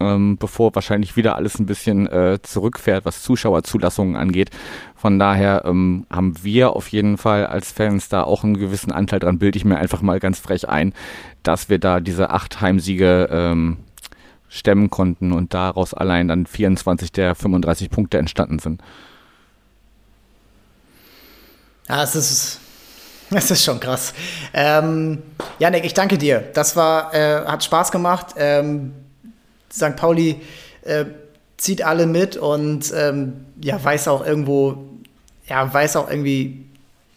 [0.02, 4.50] ähm, bevor wahrscheinlich wieder alles ein bisschen äh, zurückfährt, was Zuschauerzulassungen angeht.
[4.96, 9.20] Von daher ähm, haben wir auf jeden Fall als Fans da auch einen gewissen Anteil
[9.20, 10.94] dran, bilde ich mir einfach mal ganz frech ein,
[11.44, 13.78] dass wir da diese acht Heimsiege ähm,
[14.50, 18.82] stemmen konnten und daraus allein dann 24 der 35 Punkte entstanden sind.
[21.88, 22.60] Ja, es ist,
[23.32, 24.14] es ist schon krass.
[24.54, 25.24] Ähm,
[25.60, 26.40] Janik, ich danke dir.
[26.54, 28.36] Das war, äh, hat Spaß gemacht.
[28.38, 28.94] Ähm,
[29.72, 29.96] St.
[29.96, 30.42] Pauli
[30.84, 31.06] äh,
[31.58, 34.78] zieht alle mit und ähm, ja, weiß auch irgendwo,
[35.48, 36.66] ja, weiß auch irgendwie,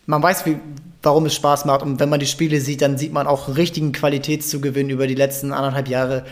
[0.07, 0.59] man weiß, wie,
[1.03, 1.83] warum es Spaß macht.
[1.83, 5.53] Und wenn man die Spiele sieht, dann sieht man auch richtigen Qualitätszugewinn über die letzten
[5.53, 6.25] anderthalb Jahre.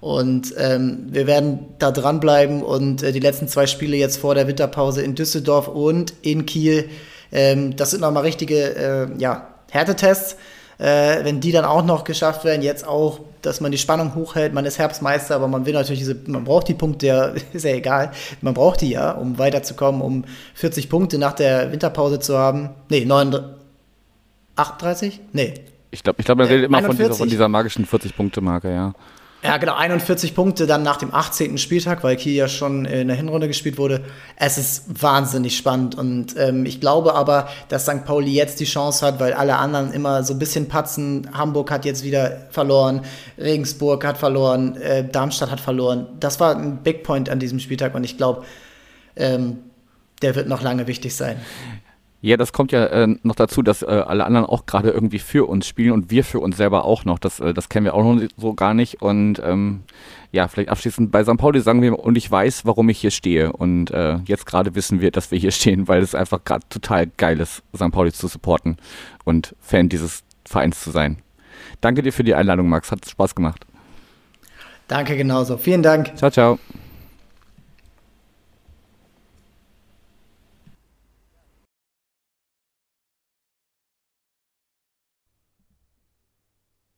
[0.00, 4.48] Und ähm, wir werden da dranbleiben und äh, die letzten zwei Spiele jetzt vor der
[4.48, 6.88] Winterpause in Düsseldorf und in Kiel
[7.32, 10.36] ähm, das sind nochmal richtige äh, ja, Härtetests.
[10.78, 14.52] Äh, wenn die dann auch noch geschafft werden, jetzt auch, dass man die Spannung hochhält,
[14.54, 17.72] man ist Herbstmeister, aber man will natürlich diese, man braucht die Punkte, ja, ist ja
[17.72, 20.24] egal, man braucht die ja, um weiterzukommen, um
[20.54, 22.70] 40 Punkte nach der Winterpause zu haben.
[22.88, 23.60] Nee, 39,
[24.56, 25.20] 38?
[25.32, 25.54] Nee.
[25.90, 28.94] Ich glaube, ich glaub, man redet immer von dieser, von dieser magischen 40-Punkte-Marke, ja.
[29.42, 31.56] Ja, genau, 41 Punkte dann nach dem 18.
[31.56, 34.04] Spieltag, weil Kiel ja schon in der Hinrunde gespielt wurde.
[34.36, 38.04] Es ist wahnsinnig spannend und ähm, ich glaube aber, dass St.
[38.04, 41.30] Pauli jetzt die Chance hat, weil alle anderen immer so ein bisschen patzen.
[41.32, 43.00] Hamburg hat jetzt wieder verloren,
[43.38, 46.08] Regensburg hat verloren, äh, Darmstadt hat verloren.
[46.20, 48.44] Das war ein Big Point an diesem Spieltag und ich glaube,
[49.16, 49.56] ähm,
[50.20, 51.40] der wird noch lange wichtig sein.
[52.22, 55.48] Ja, das kommt ja äh, noch dazu, dass äh, alle anderen auch gerade irgendwie für
[55.48, 57.18] uns spielen und wir für uns selber auch noch.
[57.18, 59.00] Das, äh, das kennen wir auch noch so gar nicht.
[59.00, 59.84] Und ähm,
[60.30, 61.38] ja, vielleicht abschließend bei St.
[61.38, 63.52] Pauli sagen wir, und ich weiß, warum ich hier stehe.
[63.52, 67.06] Und äh, jetzt gerade wissen wir, dass wir hier stehen, weil es einfach gerade total
[67.06, 67.90] geil ist, St.
[67.90, 68.76] Pauli zu supporten
[69.24, 71.18] und Fan dieses Vereins zu sein.
[71.80, 72.92] Danke dir für die Einladung, Max.
[72.92, 73.64] Hat Spaß gemacht.
[74.88, 75.56] Danke genauso.
[75.56, 76.16] Vielen Dank.
[76.16, 76.58] Ciao, ciao.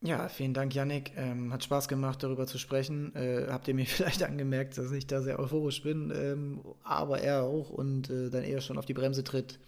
[0.05, 1.13] Ja, vielen Dank, Yannick.
[1.17, 3.15] Ähm, hat Spaß gemacht, darüber zu sprechen.
[3.15, 7.45] Äh, habt ihr mir vielleicht angemerkt, dass ich da sehr euphorisch bin, ähm, aber er
[7.45, 9.61] auch und äh, dann eher schon auf die Bremse tritt,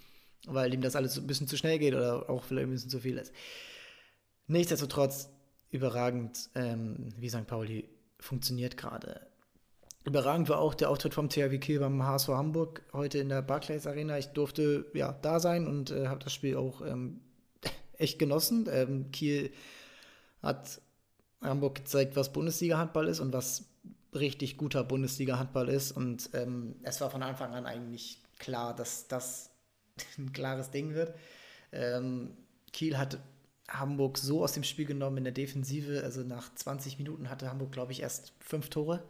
[0.46, 2.98] weil ihm das alles ein bisschen zu schnell geht oder auch vielleicht ein bisschen zu
[2.98, 3.32] viel ist.
[4.48, 5.30] Nichtsdestotrotz
[5.70, 7.46] überragend, ähm, wie St.
[7.46, 9.20] Pauli funktioniert gerade.
[10.04, 13.86] Überragend war auch der Auftritt vom THW Kiel beim HSV Hamburg heute in der Barclays
[13.86, 14.18] Arena.
[14.18, 17.20] Ich durfte ja da sein und äh, habe das Spiel auch ähm,
[17.98, 18.68] echt genossen.
[18.68, 19.52] Ähm, Kiel
[20.44, 20.80] hat
[21.40, 23.64] Hamburg gezeigt, was Bundesliga-Handball ist und was
[24.14, 25.92] richtig guter Bundesliga-Handball ist.
[25.92, 29.50] Und ähm, es war von Anfang an eigentlich klar, dass das
[30.18, 31.14] ein klares Ding wird.
[31.72, 32.36] Ähm,
[32.72, 33.18] Kiel hat
[33.68, 36.02] Hamburg so aus dem Spiel genommen in der Defensive.
[36.02, 39.02] Also nach 20 Minuten hatte Hamburg, glaube ich, erst fünf Tore.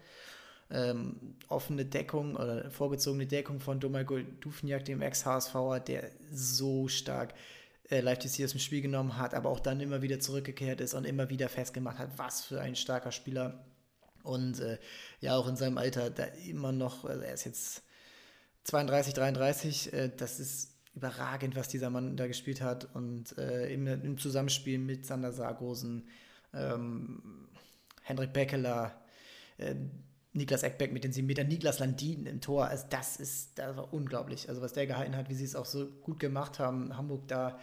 [0.70, 7.35] Ähm, offene Deckung oder vorgezogene Deckung von Domagoj Dufniak, dem Ex-HSVer, der so stark
[7.91, 10.95] äh, Live TC aus dem Spiel genommen hat, aber auch dann immer wieder zurückgekehrt ist
[10.95, 13.64] und immer wieder festgemacht hat, was für ein starker Spieler.
[14.22, 14.78] Und äh,
[15.20, 17.82] ja, auch in seinem Alter da immer noch, also er ist jetzt
[18.64, 22.95] 32, 33, äh, das ist überragend, was dieser Mann da gespielt hat.
[22.95, 26.09] Und äh, im, im, Zusammenspiel mit Sander Sargosen,
[26.55, 27.49] ähm,
[28.03, 29.03] Hendrik Beckeler,
[29.59, 29.74] äh,
[30.35, 33.93] Niklas Eckbeck mit den sieben Metern, Niklas Landin im Tor, also das ist, das war
[33.95, 34.49] unglaublich.
[34.49, 37.59] Also was der gehalten hat, wie sie es auch so gut gemacht haben, Hamburg da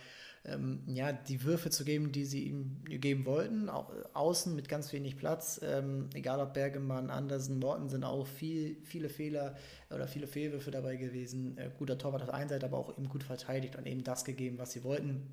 [0.45, 3.69] ähm, ja, die Würfe zu geben, die sie ihm geben wollten.
[3.69, 5.59] Au außen mit ganz wenig Platz.
[5.63, 9.55] Ähm, egal ob Bergemann, Andersen, Morten sind auch viel, viele Fehler
[9.93, 11.57] oder viele Fehlwürfe dabei gewesen.
[11.57, 14.26] Äh, guter Torwart auf der einen Seite, aber auch eben gut verteidigt und eben das
[14.26, 15.32] gegeben, was sie wollten.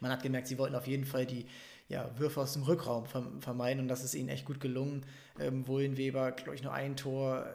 [0.00, 1.46] Man hat gemerkt, sie wollten auf jeden Fall die
[1.88, 5.06] ja, Würfe aus dem Rückraum vermeiden und das ist ihnen echt gut gelungen.
[5.38, 7.46] Ähm, Weber, glaube ich, nur ein Tor,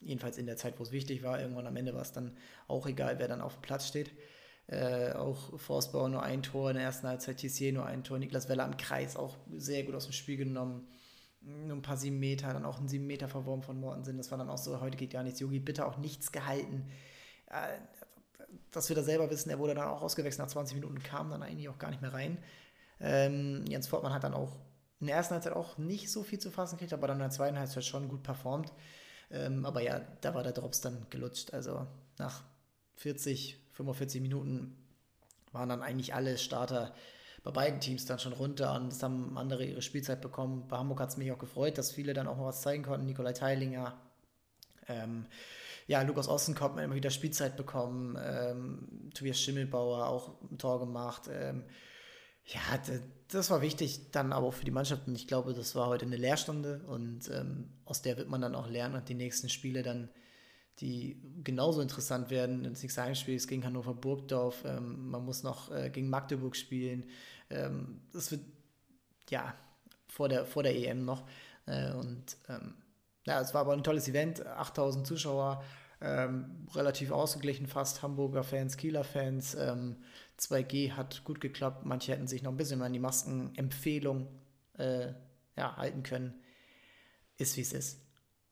[0.00, 1.40] jedenfalls in der Zeit, wo es wichtig war.
[1.40, 2.36] Irgendwann am Ende war es dann
[2.68, 4.10] auch egal, wer dann auf dem Platz steht.
[4.68, 8.48] Äh, auch Forstbauer nur ein Tor in der ersten Halbzeit, Tissier nur ein Tor, Niklas
[8.48, 10.88] Weller am Kreis auch sehr gut aus dem Spiel genommen.
[11.40, 14.16] Nur ein paar sieben Meter, dann auch ein sieben Meter verworben von Mortensen.
[14.16, 15.38] Das war dann auch so, heute geht gar nichts.
[15.38, 16.90] Yogi bitte auch nichts gehalten.
[17.46, 17.78] Äh,
[18.72, 21.42] dass wir da selber wissen, er wurde dann auch ausgewechselt nach 20 Minuten, kam dann
[21.42, 22.38] eigentlich auch gar nicht mehr rein.
[23.00, 24.58] Ähm, Jens Fortmann hat dann auch
[25.00, 27.30] in der ersten Halbzeit auch nicht so viel zu fassen gekriegt, aber dann in der
[27.30, 28.72] zweiten Halbzeit schon gut performt.
[29.30, 31.52] Ähm, aber ja, da war der Drops dann gelutscht.
[31.52, 31.86] Also
[32.18, 32.42] nach
[32.96, 34.76] 40, 45 Minuten
[35.52, 36.94] waren dann eigentlich alle Starter
[37.42, 40.66] bei beiden Teams dann schon runter und es haben andere ihre Spielzeit bekommen.
[40.68, 43.06] Bei Hamburg hat es mich auch gefreut, dass viele dann auch mal was zeigen konnten.
[43.06, 43.96] Nikolai Teilinger,
[44.88, 45.26] ähm,
[45.86, 51.30] ja, Lukas Ossenkopf hat immer wieder Spielzeit bekommen, ähm, Tobias Schimmelbauer auch ein Tor gemacht.
[51.30, 51.62] Ähm,
[52.46, 52.60] ja,
[53.28, 55.08] das war wichtig, dann aber auch für die Mannschaft.
[55.08, 58.54] Und ich glaube, das war heute eine Lehrstunde und ähm, aus der wird man dann
[58.54, 60.08] auch lernen und die nächsten Spiele dann,
[60.78, 62.62] die genauso interessant werden.
[62.62, 64.64] Das nächste Heimspiel ist gegen Hannover Burgdorf.
[64.64, 67.08] Ähm, man muss noch äh, gegen Magdeburg spielen.
[67.50, 68.42] Ähm, das wird,
[69.30, 69.54] ja,
[70.06, 71.26] vor der, vor der EM noch.
[71.66, 72.74] Äh, und ähm,
[73.26, 74.46] ja, es war aber ein tolles Event.
[74.46, 75.64] 8000 Zuschauer.
[76.00, 79.56] Ähm, relativ ausgeglichen fast, Hamburger Fans, Kieler Fans.
[80.36, 81.84] Ähm, 2G hat gut geklappt.
[81.84, 84.28] Manche hätten sich noch ein bisschen mal an die Maskenempfehlung
[84.78, 85.12] äh,
[85.56, 86.34] ja, halten können.
[87.38, 88.00] Ist wie es ist.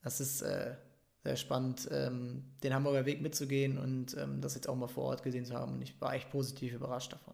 [0.01, 0.75] Das ist äh,
[1.23, 5.23] sehr spannend, ähm, den Hamburger Weg mitzugehen und ähm, das jetzt auch mal vor Ort
[5.23, 5.73] gesehen zu haben.
[5.73, 7.33] Und ich war echt positiv überrascht davon.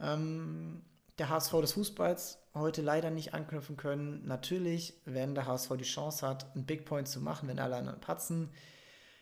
[0.00, 0.82] Ähm,
[1.18, 4.26] der HSV des Fußballs heute leider nicht anknüpfen können.
[4.26, 8.00] Natürlich, wenn der HSV die Chance hat, einen Big Point zu machen, wenn alle anderen
[8.00, 8.50] patzen,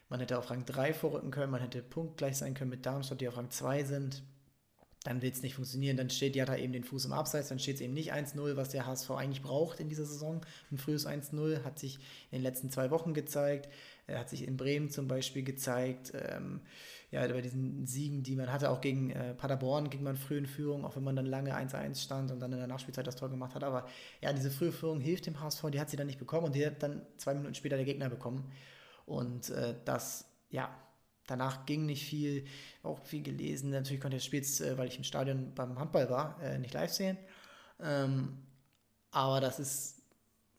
[0.09, 3.29] man hätte auf Rang 3 vorrücken können, man hätte punktgleich sein können mit Darmstadt, die
[3.29, 4.23] auf Rang 2 sind.
[5.07, 5.97] Dann wird es nicht funktionieren.
[5.97, 8.57] Dann steht ja da eben den Fuß im Abseits, dann steht es eben nicht 1-0,
[8.57, 10.45] was der HSV eigentlich braucht in dieser Saison.
[10.73, 11.97] Ein frühes 1-0 hat sich
[12.31, 13.69] in den letzten zwei Wochen gezeigt,
[14.09, 16.13] Er hat sich in Bremen zum Beispiel gezeigt.
[16.15, 16.61] Ähm,
[17.13, 20.47] ja, bei diesen Siegen, die man hatte, auch gegen äh, Paderborn ging man früh in
[20.47, 23.31] Führung, auch wenn man dann lange 1-1 stand und dann in der Nachspielzeit das Tor
[23.31, 23.63] gemacht hat.
[23.63, 23.87] Aber
[24.21, 26.67] ja, diese frühe Führung hilft dem HSV, die hat sie dann nicht bekommen und die
[26.67, 28.51] hat dann zwei Minuten später der Gegner bekommen.
[29.07, 30.69] Und äh, das, ja,
[31.27, 32.45] danach ging nicht viel,
[32.83, 33.70] auch viel gelesen.
[33.70, 36.74] Natürlich konnte ich das Spiel, äh, weil ich im Stadion beim Handball war, äh, nicht
[36.74, 37.18] live sehen.
[37.81, 38.39] Ähm,
[39.11, 40.03] aber das ist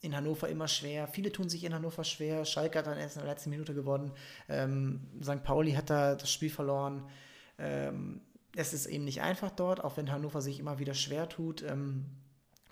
[0.02, 1.08] in Hannover immer schwer.
[1.08, 2.46] Viele tun sich in Hannover schwer.
[2.46, 4.12] Schalke hat dann erst in der letzten Minute gewonnen.
[4.48, 5.44] Ähm, St.
[5.44, 7.04] Pauli hat da das Spiel verloren.
[7.58, 8.22] Ähm,
[8.56, 11.64] es ist eben nicht einfach dort, auch wenn Hannover sich immer wieder schwer tut.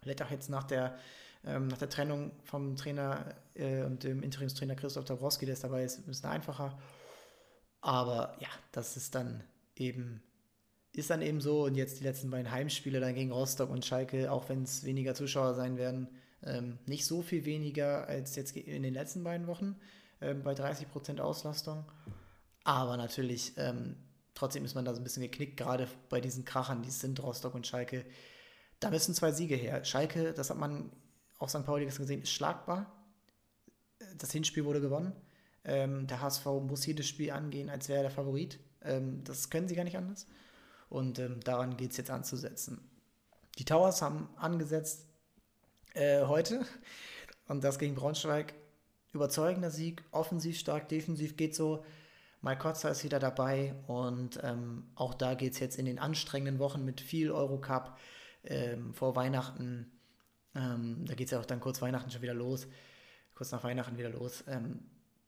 [0.01, 0.97] Vielleicht auch jetzt nach der
[1.43, 5.99] nach der Trennung vom Trainer äh, und dem Interimstrainer Christoph Dabrowski, der ist dabei, ist
[5.99, 6.75] ein bisschen einfacher.
[7.85, 9.43] Aber ja, das ist dann
[9.75, 10.23] eben,
[10.93, 11.65] ist dann eben so.
[11.65, 15.13] Und jetzt die letzten beiden Heimspiele dann gegen Rostock und Schalke, auch wenn es weniger
[15.13, 16.07] Zuschauer sein werden,
[16.41, 19.75] ähm, nicht so viel weniger als jetzt in den letzten beiden Wochen
[20.19, 21.85] ähm, bei 30% Auslastung.
[22.63, 23.97] Aber natürlich, ähm,
[24.33, 27.53] trotzdem ist man da so ein bisschen geknickt, gerade bei diesen Krachern, die sind Rostock
[27.53, 28.03] und Schalke.
[28.79, 29.85] Da müssen zwei Siege her.
[29.85, 30.91] Schalke, das hat man
[31.37, 31.63] auch St.
[31.63, 32.91] Pauli gesehen, ist schlagbar.
[34.17, 35.13] Das Hinspiel wurde gewonnen.
[35.65, 38.59] Ähm, der HSV muss jedes Spiel angehen, als wäre er der Favorit.
[38.83, 40.27] Ähm, das können sie gar nicht anders.
[40.89, 42.89] Und ähm, daran geht es jetzt anzusetzen.
[43.57, 45.07] Die Towers haben angesetzt
[45.93, 46.65] äh, heute
[47.47, 48.53] und das gegen Braunschweig.
[49.13, 51.85] Überzeugender Sieg, offensiv stark, defensiv geht so.
[52.41, 56.59] Mike Kotzer ist wieder dabei und ähm, auch da geht es jetzt in den anstrengenden
[56.59, 57.97] Wochen mit viel Eurocup
[58.43, 59.89] ähm, vor Weihnachten
[60.55, 62.67] ähm, da geht es ja auch dann kurz Weihnachten schon wieder los,
[63.35, 64.43] kurz nach Weihnachten wieder los.
[64.47, 64.79] Ähm,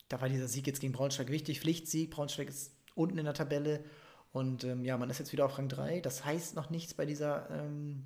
[0.09, 1.59] da war dieser Sieg jetzt gegen Braunschweig wichtig.
[1.59, 3.83] Pflichtsieg, Braunschweig ist unten in der Tabelle
[4.31, 6.01] und ähm, ja, man ist jetzt wieder auf Rang 3.
[6.01, 8.05] Das heißt noch nichts bei dieser, ähm,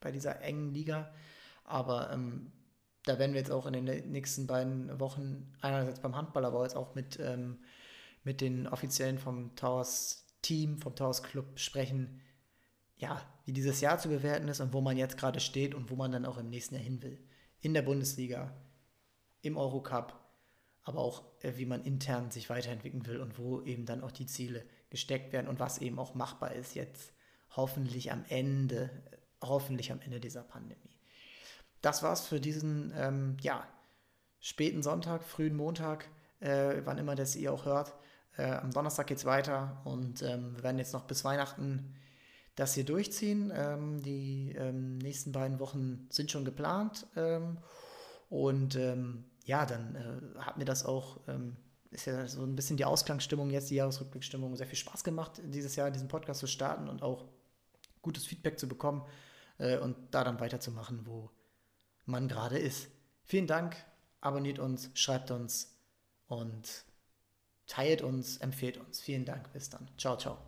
[0.00, 1.12] bei dieser engen Liga,
[1.64, 2.52] aber ähm,
[3.04, 6.76] da werden wir jetzt auch in den nächsten beiden Wochen, einerseits beim Handball, aber jetzt
[6.76, 7.58] auch mit, ähm,
[8.24, 12.20] mit den Offiziellen vom Towers Team, vom Towers Club sprechen,
[12.96, 15.96] ja, wie dieses Jahr zu bewerten ist und wo man jetzt gerade steht und wo
[15.96, 17.18] man dann auch im nächsten Jahr hin will.
[17.60, 18.54] In der Bundesliga,
[19.42, 20.18] im Eurocup,
[20.88, 24.26] aber auch äh, wie man intern sich weiterentwickeln will und wo eben dann auch die
[24.26, 27.12] Ziele gesteckt werden und was eben auch machbar ist jetzt
[27.56, 28.90] hoffentlich am Ende,
[29.42, 30.98] hoffentlich am Ende dieser Pandemie.
[31.82, 33.66] Das war's für diesen, ähm, ja,
[34.40, 36.08] späten Sonntag, frühen Montag,
[36.40, 37.94] äh, wann immer das ihr auch hört.
[38.36, 41.94] Äh, am Donnerstag geht's weiter und ähm, wir werden jetzt noch bis Weihnachten
[42.56, 43.52] das hier durchziehen.
[43.54, 47.06] Ähm, die ähm, nächsten beiden Wochen sind schon geplant.
[47.14, 47.58] Ähm,
[48.30, 51.56] und ähm, ja, dann äh, hat mir das auch, ähm,
[51.90, 55.74] ist ja so ein bisschen die Ausgangsstimmung jetzt, die Jahresrückblickstimmung, sehr viel Spaß gemacht, dieses
[55.74, 57.24] Jahr diesen Podcast zu starten und auch
[58.02, 59.06] gutes Feedback zu bekommen
[59.56, 61.30] äh, und da dann weiterzumachen, wo
[62.04, 62.88] man gerade ist.
[63.24, 63.74] Vielen Dank,
[64.20, 65.74] abonniert uns, schreibt uns
[66.26, 66.84] und
[67.66, 69.00] teilt uns, empfehlt uns.
[69.00, 69.88] Vielen Dank, bis dann.
[69.96, 70.47] Ciao, ciao.